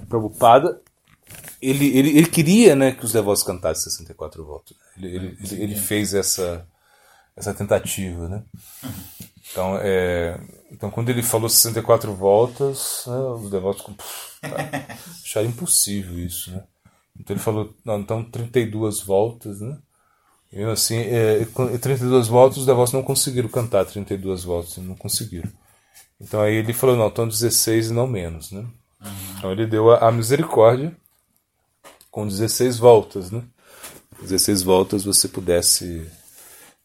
Prabhupada, 0.00 0.80
ele, 1.60 1.96
ele, 1.96 2.18
ele 2.18 2.26
queria 2.26 2.76
né, 2.76 2.92
que 2.92 3.04
os 3.04 3.12
devotos 3.12 3.42
cantassem 3.42 3.90
64 3.90 4.44
voltas. 4.44 4.76
Ele, 4.96 5.16
ele, 5.16 5.38
ele, 5.40 5.62
ele 5.62 5.74
fez 5.74 6.14
essa, 6.14 6.66
essa 7.36 7.54
tentativa. 7.54 8.28
Né? 8.28 8.42
Então, 9.50 9.78
é, 9.80 10.38
então, 10.70 10.90
quando 10.90 11.08
ele 11.08 11.22
falou 11.22 11.48
64 11.48 12.12
voltas, 12.14 13.04
né, 13.06 13.16
os 13.16 13.50
devotos 13.50 13.82
tá, 14.40 14.56
acharam 15.24 15.48
impossível 15.48 16.18
isso. 16.18 16.50
Né? 16.50 16.62
Então 17.20 17.34
ele 17.34 17.42
falou, 17.42 17.74
não, 17.84 18.00
então 18.00 18.22
32 18.24 19.00
voltas, 19.00 19.60
né? 19.60 19.78
E 20.52 20.62
assim, 20.62 20.98
é, 20.98 21.44
32 21.80 22.28
voltas, 22.28 22.58
os 22.58 22.66
devotos 22.66 22.92
não 22.92 23.02
conseguiram 23.02 23.48
cantar 23.48 23.84
32 23.84 24.44
voltas, 24.44 24.76
não 24.76 24.94
conseguiram. 24.94 25.50
Então 26.20 26.40
aí 26.40 26.54
ele 26.54 26.72
falou, 26.72 26.96
não, 26.96 27.08
então 27.08 27.26
16 27.26 27.90
e 27.90 27.92
não 27.92 28.06
menos, 28.06 28.52
né? 28.52 28.64
Uhum. 29.04 29.10
Então 29.38 29.52
ele 29.52 29.66
deu 29.66 29.90
a, 29.90 30.08
a, 30.08 30.12
misericórdia 30.12 30.96
com 32.10 32.26
16 32.26 32.78
voltas, 32.78 33.30
né? 33.30 33.42
16 34.20 34.62
voltas 34.62 35.04
você 35.04 35.28
pudesse 35.28 36.10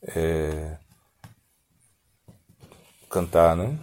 é, 0.04 0.78
cantar, 3.10 3.56
né? 3.56 3.78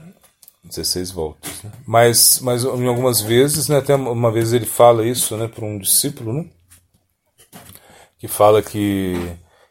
16 0.68 1.10
voltas. 1.10 1.62
Né? 1.62 1.72
Mas, 1.86 2.40
mas 2.40 2.64
em 2.64 2.86
algumas 2.86 3.20
vezes, 3.20 3.68
né, 3.68 3.78
até 3.78 3.94
uma 3.94 4.30
vez 4.30 4.52
ele 4.52 4.66
fala 4.66 5.06
isso 5.06 5.36
né, 5.36 5.48
para 5.48 5.64
um 5.64 5.78
discípulo, 5.78 6.32
né, 6.32 6.46
que 8.18 8.28
fala 8.28 8.62
que, 8.62 9.14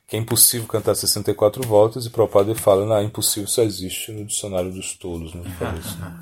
que 0.08 0.16
é 0.16 0.20
impossível 0.20 0.68
cantar 0.68 0.96
64 0.96 1.68
voltas, 1.68 2.06
e 2.06 2.10
Prabhupada 2.10 2.52
ele 2.52 2.60
fala, 2.60 2.86
não, 2.86 3.02
impossível 3.04 3.48
só 3.48 3.62
existe 3.62 4.12
no 4.12 4.26
dicionário 4.26 4.72
dos 4.72 4.94
tolos. 4.96 5.34
Né, 5.34 5.44
isso, 5.80 5.98
né? 6.00 6.20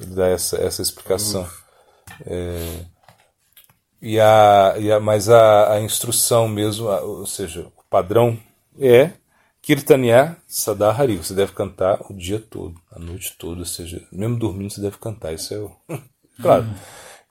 ele 0.00 0.14
dá 0.14 0.28
essa, 0.28 0.56
essa 0.56 0.82
explicação. 0.82 1.48
É, 2.26 2.84
e 4.00 4.20
a, 4.20 4.74
e 4.78 4.92
a, 4.92 5.00
mas 5.00 5.28
a, 5.28 5.74
a 5.74 5.80
instrução 5.80 6.48
mesmo, 6.48 6.86
ou 6.86 7.26
seja, 7.26 7.66
o 7.76 7.84
padrão 7.90 8.38
é 8.78 9.10
Kirtanya 9.60 10.36
Sadahari, 10.46 11.16
você 11.16 11.34
deve 11.34 11.52
cantar 11.52 12.00
o 12.08 12.14
dia 12.14 12.38
todo, 12.38 12.80
a 12.90 12.98
noite 12.98 13.34
toda, 13.36 13.60
ou 13.60 13.66
seja, 13.66 14.06
mesmo 14.12 14.38
dormindo 14.38 14.70
você 14.70 14.80
deve 14.80 14.98
cantar, 14.98 15.34
isso 15.34 15.52
é 15.52 15.58
o... 15.58 15.72
claro. 16.40 16.66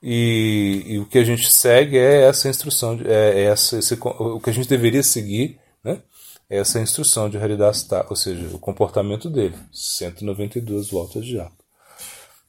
E, 0.02 0.84
e, 0.86 0.98
o 0.98 1.06
que 1.06 1.18
a 1.18 1.24
gente 1.24 1.50
segue 1.50 1.98
é 1.98 2.22
essa 2.28 2.48
instrução, 2.48 3.00
é, 3.04 3.40
é 3.40 3.44
essa, 3.46 3.78
esse, 3.78 3.94
o 4.00 4.38
que 4.38 4.50
a 4.50 4.52
gente 4.52 4.68
deveria 4.68 5.02
seguir, 5.02 5.58
né? 5.82 6.00
É 6.48 6.58
essa 6.58 6.80
instrução 6.80 7.28
de 7.28 7.36
Haridas 7.36 7.86
ou 8.08 8.16
seja, 8.16 8.46
o 8.54 8.58
comportamento 8.58 9.28
dele, 9.28 9.56
192 9.72 10.90
voltas 10.90 11.24
de 11.24 11.32
japa. 11.32 11.57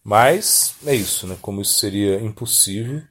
Mas 0.10 0.76
é 0.88 0.96
isso, 0.96 1.28
né? 1.28 1.38
Como 1.40 1.62
isso 1.62 1.74
seria 1.74 2.20
impossível, 2.20 3.04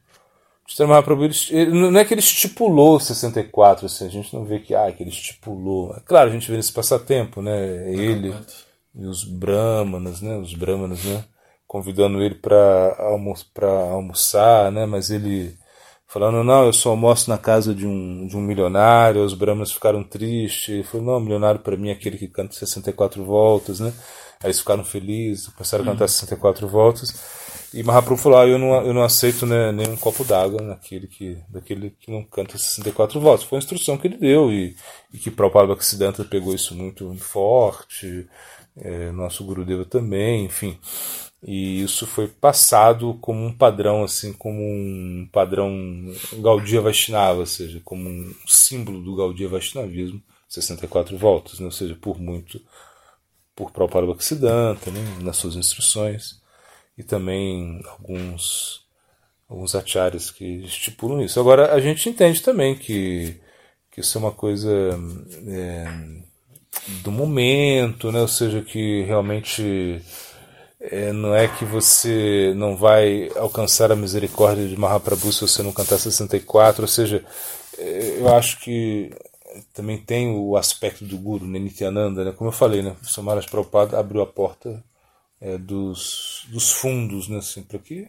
Mahaprabhu, 0.80 1.30
ele, 1.50 1.70
não 1.70 1.98
é 1.98 2.04
que 2.04 2.12
ele 2.12 2.20
estipulou 2.20 3.00
64, 3.00 3.86
assim, 3.86 4.06
a 4.06 4.10
gente 4.10 4.34
não 4.34 4.44
vê 4.44 4.58
que, 4.58 4.74
ah, 4.74 4.90
que 4.92 5.02
ele 5.02 5.10
estipulou. 5.10 5.94
É 5.96 6.00
claro, 6.00 6.28
a 6.28 6.32
gente 6.32 6.50
vê 6.50 6.56
nesse 6.56 6.72
passatempo, 6.72 7.40
né? 7.40 7.92
Ele 7.92 8.34
e 8.94 9.06
os 9.06 9.24
brahmanas, 9.24 10.20
né? 10.20 10.36
Os 10.38 10.54
brahmanas, 10.54 11.04
né? 11.04 11.24
Convidando 11.66 12.20
ele 12.20 12.34
para 12.34 12.96
almo 12.98 13.34
almoçar, 13.92 14.72
né? 14.72 14.84
Mas 14.84 15.10
ele 15.10 15.56
falando, 16.06 16.42
não, 16.42 16.66
eu 16.66 16.72
só 16.72 16.90
almoço 16.90 17.30
na 17.30 17.38
casa 17.38 17.74
de 17.74 17.86
um, 17.86 18.26
de 18.26 18.36
um 18.36 18.40
milionário, 18.40 19.22
os 19.22 19.34
brahmanas 19.34 19.72
ficaram 19.72 20.02
tristes, 20.02 20.68
ele 20.70 20.82
falou, 20.82 21.06
não, 21.06 21.20
milionário 21.20 21.60
para 21.60 21.76
mim 21.76 21.90
é 21.90 21.92
aquele 21.92 22.18
que 22.18 22.28
canta 22.28 22.54
64 22.54 23.22
voltas, 23.24 23.78
né? 23.80 23.92
Aí 24.40 24.46
eles 24.46 24.60
ficaram 24.60 24.84
felizes, 24.84 25.48
começaram 25.48 25.84
a 25.84 25.86
cantar 25.86 26.08
64 26.08 26.66
uhum. 26.66 26.72
voltas. 26.72 27.14
E 27.72 27.82
Mahaprabhu 27.82 28.16
falou: 28.16 28.38
ah, 28.38 28.46
eu, 28.46 28.58
não, 28.58 28.86
eu 28.86 28.94
não 28.94 29.02
aceito 29.02 29.44
né, 29.44 29.72
nenhum 29.72 29.96
copo 29.96 30.24
d'água 30.24 30.62
naquele 30.62 31.06
que, 31.06 31.36
daquele 31.48 31.90
que 31.90 32.10
não 32.10 32.24
canta 32.24 32.56
64 32.56 33.20
votos. 33.20 33.44
Foi 33.44 33.58
a 33.58 33.60
instrução 33.60 33.98
que 33.98 34.06
ele 34.06 34.16
deu 34.16 34.52
e, 34.52 34.76
e 35.12 35.18
que 35.18 35.30
Prabhupada 35.30 35.68
Bhaktisiddhanta 35.68 36.24
pegou 36.24 36.54
isso 36.54 36.74
muito 36.74 37.14
forte, 37.16 38.26
é, 38.76 39.10
nosso 39.12 39.44
Gurudeva 39.44 39.84
também, 39.84 40.44
enfim. 40.46 40.78
E 41.42 41.82
isso 41.82 42.06
foi 42.06 42.26
passado 42.26 43.16
como 43.20 43.44
um 43.44 43.52
padrão, 43.52 44.02
assim, 44.02 44.32
como 44.32 44.60
um 44.60 45.28
padrão 45.30 45.70
Gaudiya 46.40 46.80
Vaishnava, 46.80 47.40
ou 47.40 47.46
seja, 47.46 47.80
como 47.84 48.08
um 48.08 48.34
símbolo 48.46 49.00
do 49.00 49.14
Gaudiya 49.14 49.48
Vaishnavismo, 49.48 50.20
64 50.48 51.16
votos, 51.16 51.60
né? 51.60 51.66
ou 51.66 51.70
seja, 51.70 51.94
por 51.94 52.18
muito 52.18 52.60
por 53.58 53.72
Prabhupada 53.72 54.06
Bhaktisiddhanta, 54.06 54.88
né? 54.92 55.00
nas 55.20 55.36
suas 55.36 55.56
instruções 55.56 56.40
e 56.96 57.02
também 57.02 57.82
alguns 57.88 58.86
alguns 59.48 59.74
acharyas 59.74 60.30
que 60.30 60.44
estipulam 60.64 61.22
isso. 61.22 61.40
Agora, 61.40 61.72
a 61.74 61.80
gente 61.80 62.08
entende 62.08 62.40
também 62.40 62.76
que, 62.76 63.40
que 63.90 64.00
isso 64.00 64.16
é 64.16 64.20
uma 64.20 64.30
coisa 64.30 64.70
é, 65.48 65.86
do 67.02 67.10
momento, 67.10 68.12
né? 68.12 68.20
ou 68.20 68.28
seja, 68.28 68.62
que 68.62 69.02
realmente 69.02 70.02
é, 70.78 71.12
não 71.12 71.34
é 71.34 71.48
que 71.48 71.64
você 71.64 72.52
não 72.54 72.76
vai 72.76 73.30
alcançar 73.36 73.90
a 73.90 73.96
misericórdia 73.96 74.68
de 74.68 74.76
Mahaprabhu 74.76 75.32
se 75.32 75.40
você 75.40 75.62
não 75.62 75.72
cantar 75.72 75.98
64, 75.98 76.82
ou 76.82 76.88
seja, 76.88 77.24
é, 77.78 78.18
eu 78.18 78.28
acho 78.36 78.60
que 78.60 79.10
também 79.72 79.98
tem 79.98 80.30
o 80.34 80.56
aspecto 80.56 81.04
do 81.04 81.18
Guru, 81.18 81.46
né, 81.46 81.58
Nityananda, 81.58 82.24
né? 82.24 82.32
como 82.32 82.48
eu 82.48 82.52
falei, 82.52 82.82
né? 82.82 82.96
Samaras 83.02 83.46
Prabhupada 83.46 83.98
abriu 83.98 84.22
a 84.22 84.26
porta 84.26 84.82
é, 85.40 85.56
dos, 85.58 86.46
dos 86.48 86.70
fundos, 86.70 87.28
né, 87.28 87.38
assim, 87.38 87.62
para 87.62 87.78
que, 87.78 88.08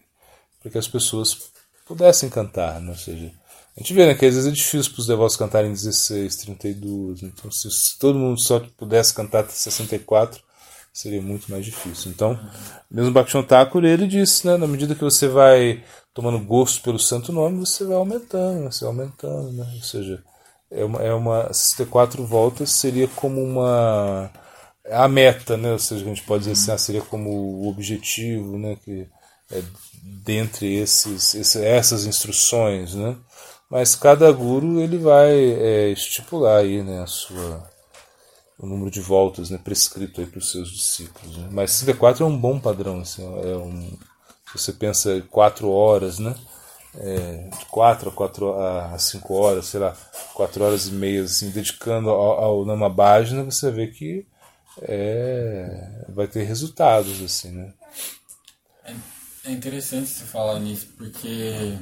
que 0.69 0.77
as 0.77 0.87
pessoas 0.87 1.51
pudessem 1.85 2.29
cantar, 2.29 2.79
né, 2.81 2.91
ou 2.91 2.97
seja, 2.97 3.31
a 3.75 3.79
gente 3.79 3.93
vê 3.93 4.05
né, 4.05 4.13
que 4.13 4.25
às 4.25 4.35
vezes 4.35 4.49
é 4.49 4.53
difícil 4.53 4.91
para 4.91 5.01
os 5.01 5.07
devotos 5.07 5.37
cantarem 5.37 5.71
16, 5.71 6.35
32, 6.37 7.23
então 7.23 7.49
se, 7.51 7.69
se 7.71 7.97
todo 7.97 8.19
mundo 8.19 8.39
só 8.39 8.59
pudesse 8.77 9.13
cantar 9.13 9.49
64, 9.49 10.41
seria 10.91 11.21
muito 11.21 11.49
mais 11.49 11.63
difícil. 11.63 12.11
Então, 12.11 12.37
mesmo 12.91 13.11
Bhaktivinoda 13.11 13.47
Thakur, 13.47 13.85
ele 13.85 14.07
disse, 14.07 14.45
né, 14.45 14.57
na 14.57 14.67
medida 14.67 14.95
que 14.95 15.03
você 15.03 15.27
vai 15.27 15.83
tomando 16.13 16.39
gosto 16.39 16.81
pelo 16.81 16.99
santo 16.99 17.31
nome, 17.31 17.59
você 17.59 17.85
vai 17.85 17.95
aumentando, 17.95 18.71
você 18.71 18.83
vai 18.83 18.93
aumentando, 18.93 19.51
né? 19.53 19.71
ou 19.75 19.81
seja, 19.81 20.21
é 20.71 20.83
uma, 20.83 21.01
é 21.01 21.13
uma 21.13 21.53
64 21.53 22.23
voltas 22.25 22.71
seria 22.71 23.07
como 23.07 23.41
uma 23.43 24.31
a 24.91 25.07
meta, 25.07 25.57
né? 25.57 25.71
Ou 25.71 25.79
seja, 25.79 26.03
a 26.03 26.07
gente 26.07 26.23
pode 26.23 26.45
dizer 26.45 26.53
assim, 26.53 26.71
ah, 26.71 26.77
seria 26.77 27.01
como 27.01 27.29
o 27.29 27.67
objetivo, 27.69 28.57
né? 28.57 28.77
Que 28.83 29.07
é 29.51 29.63
dentre 30.03 30.75
esses, 30.75 31.55
essas 31.55 32.05
instruções, 32.05 32.95
né? 32.95 33.15
Mas 33.69 33.95
cada 33.95 34.31
guru 34.31 34.79
ele 34.79 34.97
vai 34.97 35.31
é, 35.31 35.89
estipular 35.89 36.59
aí, 36.61 36.81
né, 36.81 37.03
a 37.03 37.07
sua 37.07 37.69
o 38.57 38.65
número 38.65 38.91
de 38.91 38.99
voltas, 38.99 39.49
né, 39.49 39.57
prescrito 39.57 40.19
aí 40.19 40.27
para 40.27 40.39
os 40.39 40.51
seus 40.51 40.69
discípulos. 40.69 41.37
Né? 41.37 41.47
Mas 41.49 41.71
64 41.71 42.25
é 42.25 42.27
um 42.27 42.37
bom 42.37 42.59
padrão, 42.59 42.99
assim, 42.99 43.23
é 43.23 43.55
um, 43.55 43.97
se 44.51 44.57
você 44.57 44.73
pensa 44.73 45.21
quatro 45.29 45.69
horas, 45.69 46.19
né? 46.19 46.35
É, 46.95 47.49
de 47.57 47.65
4 47.65 48.09
a 48.09 48.11
4 48.11 48.53
a 48.59 48.97
5 48.97 49.33
horas, 49.33 49.67
sei 49.67 49.79
lá, 49.79 49.95
4 50.33 50.63
horas 50.63 50.87
e 50.87 50.91
meia, 50.91 51.23
assim, 51.23 51.51
dedicando 51.51 52.09
ao, 52.09 52.43
ao 52.43 52.65
Namabhajna, 52.65 53.43
você 53.43 53.69
vê 53.69 53.87
que 53.87 54.25
é, 54.81 56.05
vai 56.09 56.27
ter 56.27 56.43
resultados, 56.43 57.21
assim, 57.21 57.51
né? 57.51 57.73
É, 58.83 58.93
é 59.45 59.51
interessante 59.51 60.07
você 60.07 60.23
falar 60.25 60.59
nisso, 60.59 60.87
porque 60.97 61.77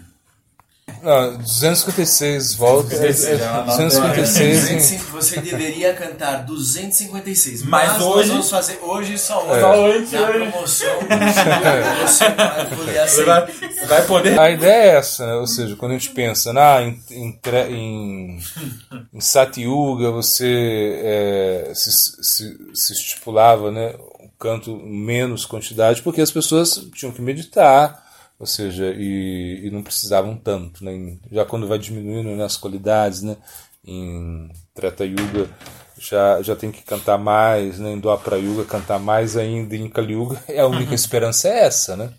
não, 1.03 1.37
256 1.37 2.55
voltas. 2.55 2.99
256. 2.99 4.91
É, 4.91 4.97
você 5.11 5.39
deveria 5.39 5.93
cantar 5.93 6.43
256. 6.45 7.63
Mas, 7.63 7.93
mas 7.93 8.01
hoje. 8.01 8.17
Nós 8.17 8.27
vamos 8.29 8.49
fazer 8.49 8.79
hoje 8.81 9.17
só 9.17 9.45
hoje. 9.45 9.61
Só 9.61 9.79
hoje. 9.79 10.15
Na 10.15 10.27
promoção. 10.27 10.99
Você 13.07 13.23
vai. 13.23 13.47
Vai 13.87 14.05
poder. 14.05 14.39
A 14.39 14.49
ideia 14.49 14.91
é 14.91 14.95
essa, 14.97 15.25
né? 15.25 15.33
ou 15.35 15.47
seja, 15.47 15.75
quando 15.75 15.91
a 15.91 15.97
gente 15.97 16.09
pensa 16.09 16.51
ah, 16.57 16.81
em, 16.81 16.99
em, 17.11 17.39
em, 17.69 18.39
em 19.13 19.21
Satyuga, 19.21 20.11
você 20.11 20.99
é, 21.03 21.71
se, 21.73 21.91
se, 21.91 22.57
se 22.73 22.93
estipulava 22.93 23.71
né, 23.71 23.93
um 24.19 24.29
canto 24.39 24.75
menos 24.77 25.45
quantidade, 25.45 26.01
porque 26.01 26.21
as 26.21 26.31
pessoas 26.31 26.87
tinham 26.93 27.13
que 27.13 27.21
meditar 27.21 28.06
ou 28.39 28.45
seja, 28.45 28.93
e, 28.95 29.67
e 29.67 29.71
não 29.71 29.81
precisavam 29.81 30.37
tanto. 30.37 30.83
Né? 30.83 31.17
Já 31.31 31.45
quando 31.45 31.67
vai 31.67 31.79
diminuindo 31.79 32.29
né, 32.35 32.43
as 32.43 32.57
qualidades, 32.57 33.21
né? 33.21 33.37
em 33.85 34.49
Treta 34.75 35.05
Yuga 35.05 35.49
já, 35.97 36.41
já 36.41 36.55
tem 36.55 36.71
que 36.71 36.83
cantar 36.83 37.17
mais, 37.17 37.79
né? 37.79 37.91
em 37.91 37.99
Dwapara 37.99 38.37
Yuga 38.37 38.65
cantar 38.65 38.99
mais 38.99 39.37
ainda, 39.37 39.75
em 39.75 39.89
Kali 39.89 40.13
Yuga 40.13 40.43
a 40.59 40.67
única 40.67 40.89
uhum. 40.89 40.95
esperança 40.95 41.47
é 41.47 41.65
essa. 41.65 41.95
Né? 41.95 42.11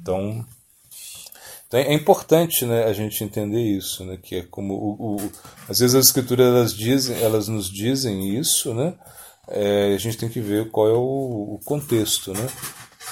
Então, 0.00 0.44
então 1.66 1.80
é 1.80 1.94
importante 1.94 2.66
né, 2.66 2.84
a 2.84 2.92
gente 2.92 3.24
entender 3.24 3.62
isso, 3.62 4.04
né? 4.04 4.18
que 4.22 4.36
é 4.36 4.42
como 4.42 4.74
o, 4.74 5.16
o, 5.16 5.30
às 5.68 5.78
vezes 5.78 5.94
as 5.94 6.06
escrituras 6.06 6.46
elas 6.46 6.74
dizem, 6.74 7.22
elas 7.22 7.48
nos 7.48 7.70
dizem 7.70 8.36
isso, 8.36 8.74
né? 8.74 8.94
É, 9.46 9.92
a 9.94 9.98
gente 9.98 10.16
tem 10.16 10.28
que 10.28 10.40
ver 10.40 10.70
qual 10.70 10.88
é 10.88 10.92
o, 10.92 11.54
o 11.54 11.60
contexto, 11.66 12.32
né? 12.32 12.46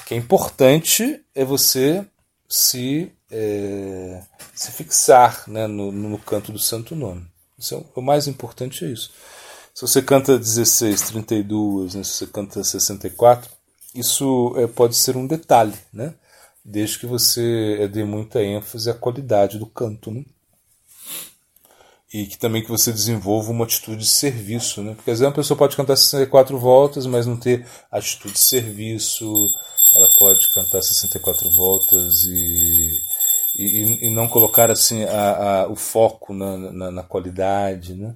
Que 0.07 0.15
é 0.15 0.17
importante 0.17 1.23
é 1.35 1.45
você 1.45 2.07
se 2.53 3.11
é, 3.31 4.23
se 4.55 4.71
fixar 4.73 5.45
né, 5.49 5.67
no, 5.67 5.91
no 5.91 6.19
canto 6.19 6.53
do 6.53 6.59
santo 6.59 6.95
nome. 6.95 7.27
Isso 7.59 7.75
é, 7.75 7.83
o 7.95 8.03
mais 8.03 8.29
importante 8.29 8.85
é 8.85 8.89
isso. 8.89 9.11
Se 9.75 9.81
você 9.81 10.03
canta 10.03 10.39
16, 10.39 11.01
32, 11.01 11.95
né, 11.95 12.05
se 12.05 12.11
você 12.11 12.27
canta 12.27 12.63
64, 12.63 13.51
isso 13.95 14.53
é, 14.59 14.67
pode 14.67 14.97
ser 14.97 15.17
um 15.17 15.27
detalhe, 15.27 15.73
né? 15.91 16.13
desde 16.63 16.99
que 16.99 17.07
você 17.07 17.79
é, 17.81 17.89
dê 17.89 18.05
muita 18.05 18.43
ênfase 18.43 18.91
à 18.91 18.95
qualidade 18.95 19.59
do 19.59 19.65
canto. 19.65 20.11
Né? 20.11 20.23
E 22.13 22.27
que 22.27 22.37
também 22.37 22.63
que 22.63 22.69
você 22.69 22.93
desenvolva 22.93 23.51
uma 23.51 23.65
atitude 23.65 24.03
de 24.03 24.11
serviço. 24.11 24.83
Né? 24.83 24.95
Porque 24.95 25.11
às 25.11 25.21
vezes 25.21 25.31
uma 25.31 25.35
pessoa 25.35 25.57
pode 25.57 25.75
cantar 25.75 25.97
64 25.97 26.59
voltas, 26.59 27.07
mas 27.07 27.27
não 27.27 27.39
ter 27.39 27.67
atitude 27.91 28.35
de 28.35 28.41
serviço, 28.41 29.47
ela 29.95 30.09
pode 30.19 30.53
cantar 30.53 30.62
64 30.81 31.51
voltas 31.51 32.23
e 32.25 33.01
e, 33.57 34.07
e 34.07 34.11
não 34.11 34.29
colocar 34.29 34.71
assim 34.71 35.05
a, 35.05 35.63
a, 35.63 35.69
o 35.69 35.77
foco 35.77 36.33
na, 36.33 36.57
na, 36.57 36.91
na, 36.91 37.03
qualidade, 37.03 37.95
né? 37.95 38.15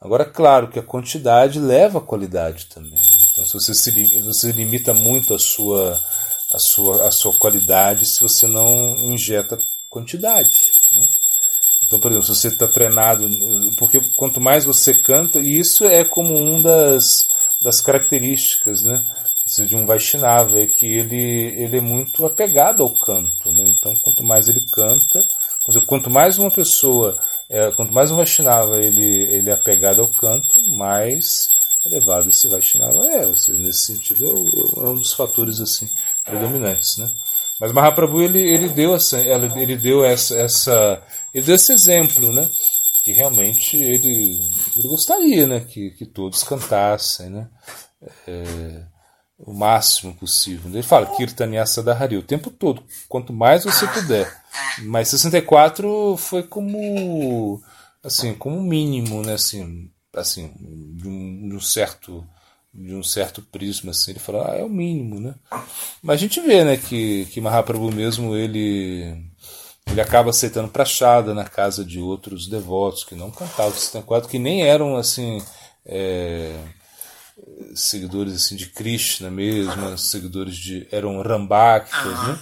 Agora, 0.00 0.24
claro 0.24 0.68
que 0.68 0.78
a 0.78 0.82
quantidade 0.82 1.58
leva 1.58 1.98
a 1.98 2.02
qualidade 2.02 2.66
também. 2.66 2.92
Né? 2.92 3.00
Então, 3.30 3.44
se 3.44 3.52
você 3.52 3.74
se 3.74 4.22
você 4.22 4.52
limita 4.52 4.92
muito 4.92 5.34
a 5.34 5.38
sua 5.38 6.00
a 6.52 6.58
sua 6.58 7.08
a 7.08 7.10
sua 7.10 7.32
qualidade 7.34 8.06
se 8.06 8.20
você 8.20 8.46
não 8.46 8.74
injeta 9.02 9.58
quantidade, 9.90 10.70
né? 10.92 11.06
Então, 11.86 12.00
por 12.00 12.10
exemplo, 12.10 12.26
se 12.26 12.40
você 12.40 12.48
está 12.48 12.66
treinado, 12.66 13.28
porque 13.76 14.00
quanto 14.16 14.40
mais 14.40 14.64
você 14.64 14.94
canta, 14.94 15.38
e 15.38 15.58
isso 15.58 15.84
é 15.84 16.02
como 16.02 16.34
um 16.34 16.62
das, 16.62 17.26
das 17.60 17.82
características, 17.82 18.82
né? 18.82 19.02
De 19.62 19.76
um 19.76 19.86
Vaishnava 19.86 20.60
é 20.60 20.66
que 20.66 20.86
ele, 20.86 21.54
ele 21.56 21.78
é 21.78 21.80
muito 21.80 22.24
apegado 22.26 22.82
ao 22.82 22.90
canto. 22.90 23.52
Né? 23.52 23.64
Então, 23.68 23.94
quanto 23.96 24.24
mais 24.24 24.48
ele 24.48 24.60
canta, 24.72 25.26
quanto 25.86 26.10
mais 26.10 26.38
uma 26.38 26.50
pessoa, 26.50 27.18
é, 27.48 27.70
quanto 27.72 27.92
mais 27.92 28.10
um 28.10 28.16
Vaishnava 28.16 28.76
ele, 28.78 29.24
ele 29.24 29.50
é 29.50 29.52
apegado 29.52 30.00
ao 30.00 30.08
canto, 30.08 30.60
mais 30.70 31.50
elevado 31.86 32.28
esse 32.28 32.48
Vaishnava 32.48 33.06
é. 33.06 33.32
Seja, 33.32 33.58
nesse 33.60 33.94
sentido, 33.94 34.24
é, 34.24 34.80
é 34.80 34.88
um 34.88 34.94
dos 34.94 35.12
fatores 35.12 35.60
assim 35.60 35.88
predominantes. 36.24 36.96
Né? 36.96 37.10
Mas 37.60 37.72
Mahaprabhu 37.72 38.22
ele, 38.22 38.40
ele 38.40 38.68
deu 38.68 38.94
essa, 38.94 39.18
ele 39.20 39.76
deu 39.76 40.04
essa, 40.04 40.36
essa, 40.36 41.02
ele 41.32 41.46
deu 41.46 41.54
esse 41.54 41.72
exemplo, 41.72 42.32
né? 42.32 42.48
Que 43.04 43.12
realmente 43.12 43.76
ele, 43.76 44.40
ele 44.76 44.88
gostaria, 44.88 45.46
né? 45.46 45.60
Que, 45.60 45.90
que 45.90 46.06
todos 46.06 46.42
cantassem, 46.42 47.30
né? 47.30 47.48
É, 48.26 48.82
o 49.44 49.52
máximo 49.52 50.14
possível. 50.14 50.70
Ele 50.70 50.82
fala 50.82 51.14
Kirtanyasa 51.14 51.82
Dahari 51.82 52.16
o 52.16 52.22
tempo 52.22 52.50
todo, 52.50 52.82
quanto 53.08 53.32
mais 53.32 53.64
você 53.64 53.86
puder. 53.86 54.34
Mas 54.82 55.08
64 55.08 56.16
foi 56.16 56.42
como 56.42 57.60
assim, 58.02 58.34
como 58.34 58.62
mínimo, 58.62 59.22
né, 59.22 59.34
assim, 59.34 59.90
assim, 60.14 60.52
de 60.96 61.08
um, 61.08 61.48
de 61.48 61.54
um 61.56 61.60
certo 61.60 62.26
de 62.76 62.92
um 62.92 63.04
certo 63.04 63.40
prisma 63.40 63.92
assim, 63.92 64.10
ele 64.10 64.18
fala, 64.18 64.50
ah, 64.50 64.56
é 64.56 64.64
o 64.64 64.68
mínimo, 64.68 65.20
né? 65.20 65.36
Mas 66.02 66.16
a 66.16 66.20
gente 66.20 66.40
vê, 66.40 66.64
né, 66.64 66.76
que 66.76 67.26
que 67.26 67.40
Mahaprabhu 67.40 67.92
mesmo 67.92 68.34
ele 68.34 69.24
ele 69.86 70.00
acaba 70.00 70.30
aceitando 70.30 70.68
prachada 70.68 71.34
na 71.34 71.44
casa 71.44 71.84
de 71.84 72.00
outros 72.00 72.48
devotos 72.48 73.04
que 73.04 73.14
não 73.14 73.30
cantavam 73.30 73.72
64, 73.72 74.28
que 74.28 74.38
nem 74.38 74.62
eram 74.62 74.96
assim, 74.96 75.40
é, 75.84 76.58
seguidores 77.74 78.34
assim 78.34 78.56
de 78.56 78.66
Krishna 78.66 79.30
mesmo, 79.30 79.96
seguidores 79.98 80.56
de 80.56 80.86
eram 80.90 81.20
Rambaktas, 81.20 82.28
né? 82.28 82.40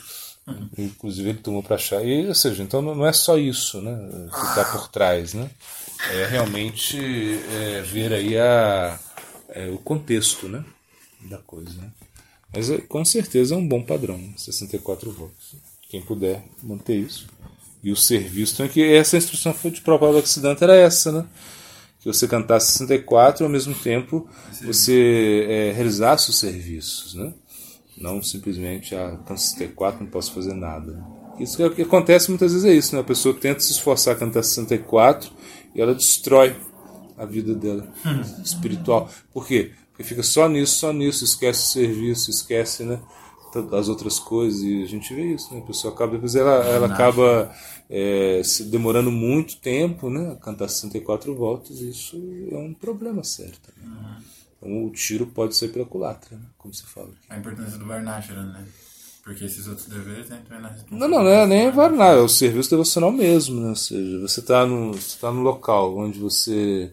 Inclusive 0.76 1.30
ele 1.30 1.38
tomou 1.38 1.62
para 1.62 1.76
achar. 1.76 2.04
E, 2.04 2.26
ou 2.26 2.34
seja, 2.34 2.62
então 2.62 2.82
não 2.82 3.06
é 3.06 3.12
só 3.12 3.38
isso, 3.38 3.80
né, 3.80 4.28
que 4.28 4.44
está 4.44 4.64
por 4.64 4.88
trás, 4.88 5.34
né? 5.34 5.48
É 6.10 6.26
realmente 6.26 6.98
é, 6.98 7.82
ver 7.82 8.12
aí 8.12 8.36
a, 8.36 8.98
é, 9.50 9.68
o 9.70 9.78
contexto, 9.78 10.48
né, 10.48 10.64
da 11.22 11.38
coisa, 11.38 11.80
né? 11.80 11.90
Mas 12.52 12.70
é, 12.70 12.78
com 12.78 13.04
certeza 13.04 13.54
é 13.54 13.58
um 13.58 13.66
bom 13.66 13.82
padrão, 13.82 14.20
64 14.36 15.12
votos. 15.12 15.54
Quem 15.88 16.02
puder 16.02 16.44
manter 16.62 16.96
isso. 16.96 17.26
E 17.82 17.90
o 17.90 17.96
serviço, 17.96 18.54
então, 18.54 18.66
é 18.66 18.68
que 18.68 18.82
essa 18.82 19.16
instrução 19.16 19.54
foi 19.54 19.70
de 19.70 19.80
Prabhupada 19.80 20.18
Occidente 20.18 20.62
era 20.62 20.74
essa, 20.74 21.12
né? 21.12 21.26
Que 22.02 22.08
você 22.08 22.26
cantasse 22.26 22.72
64 22.72 23.42
e 23.42 23.44
ao 23.44 23.50
mesmo 23.50 23.74
tempo 23.74 24.28
você 24.62 25.46
é, 25.48 25.72
realizasse 25.72 26.30
os 26.30 26.38
serviços, 26.38 27.14
né? 27.14 27.32
Não 27.96 28.20
simplesmente, 28.20 28.94
ah, 28.96 29.18
canto 29.24 29.40
64, 29.40 30.02
não 30.02 30.10
posso 30.10 30.32
fazer 30.32 30.54
nada. 30.54 31.04
Isso 31.38 31.62
é 31.62 31.66
o 31.66 31.70
que 31.70 31.82
acontece 31.82 32.28
muitas 32.28 32.52
vezes 32.52 32.68
é 32.68 32.74
isso, 32.74 32.94
né? 32.94 33.00
A 33.00 33.04
pessoa 33.04 33.34
tenta 33.34 33.60
se 33.60 33.70
esforçar 33.70 34.16
a 34.16 34.18
cantar 34.18 34.42
64 34.42 35.30
e 35.74 35.80
ela 35.80 35.94
destrói 35.94 36.56
a 37.16 37.24
vida 37.24 37.54
dela 37.54 37.86
hum. 38.04 38.42
espiritual. 38.42 39.08
Por 39.32 39.46
quê? 39.46 39.70
Porque 39.90 40.02
fica 40.02 40.24
só 40.24 40.48
nisso, 40.48 40.80
só 40.80 40.92
nisso, 40.92 41.24
esquece 41.24 41.60
o 41.60 41.72
serviço, 41.72 42.30
esquece, 42.30 42.82
né? 42.82 42.98
As 43.72 43.88
outras 43.88 44.18
coisas 44.18 44.62
e 44.62 44.82
a 44.82 44.86
gente 44.86 45.14
vê 45.14 45.34
isso, 45.34 45.52
né? 45.52 45.60
A 45.60 45.66
pessoa 45.66 45.92
acaba 45.92 46.12
depois 46.12 46.34
ela, 46.34 46.64
ela 46.66 46.86
acaba 46.86 47.54
é, 47.88 48.42
se 48.44 48.64
demorando 48.64 49.10
muito 49.10 49.56
tempo, 49.58 50.08
né? 50.08 50.32
A 50.32 50.36
cantar 50.36 50.68
64 50.68 51.34
voltas, 51.34 51.80
isso 51.80 52.16
é 52.50 52.56
um 52.56 52.72
problema 52.72 53.22
certo. 53.22 53.72
Né? 53.76 53.86
Uhum. 53.86 54.22
Então 54.56 54.84
o 54.86 54.90
tiro 54.90 55.26
pode 55.26 55.56
ser 55.56 55.68
pela 55.68 55.84
culatra, 55.84 56.36
né? 56.36 56.44
Como 56.56 56.72
você 56.72 56.84
fala. 56.84 57.10
A 57.28 57.38
importância 57.38 57.78
do 57.78 57.86
Varnashara, 57.86 58.42
né? 58.42 58.64
Porque 59.24 59.44
esses 59.44 59.68
outros 59.68 59.86
deveres 59.86 60.30
entram 60.30 60.60
na 60.60 60.74
Não, 60.90 61.08
não, 61.08 61.22
não 61.22 61.30
é 61.30 61.46
nem 61.46 61.70
Varnashara, 61.70 62.18
é 62.18 62.22
o 62.22 62.28
serviço 62.28 62.70
devocional 62.70 63.12
mesmo, 63.12 63.60
né? 63.60 63.68
Ou 63.68 63.76
seja, 63.76 64.20
você 64.20 64.40
está 64.40 64.66
no, 64.66 64.92
você 64.92 65.18
tá 65.18 65.30
no 65.30 65.42
local 65.42 65.96
onde 65.96 66.18
você 66.18 66.92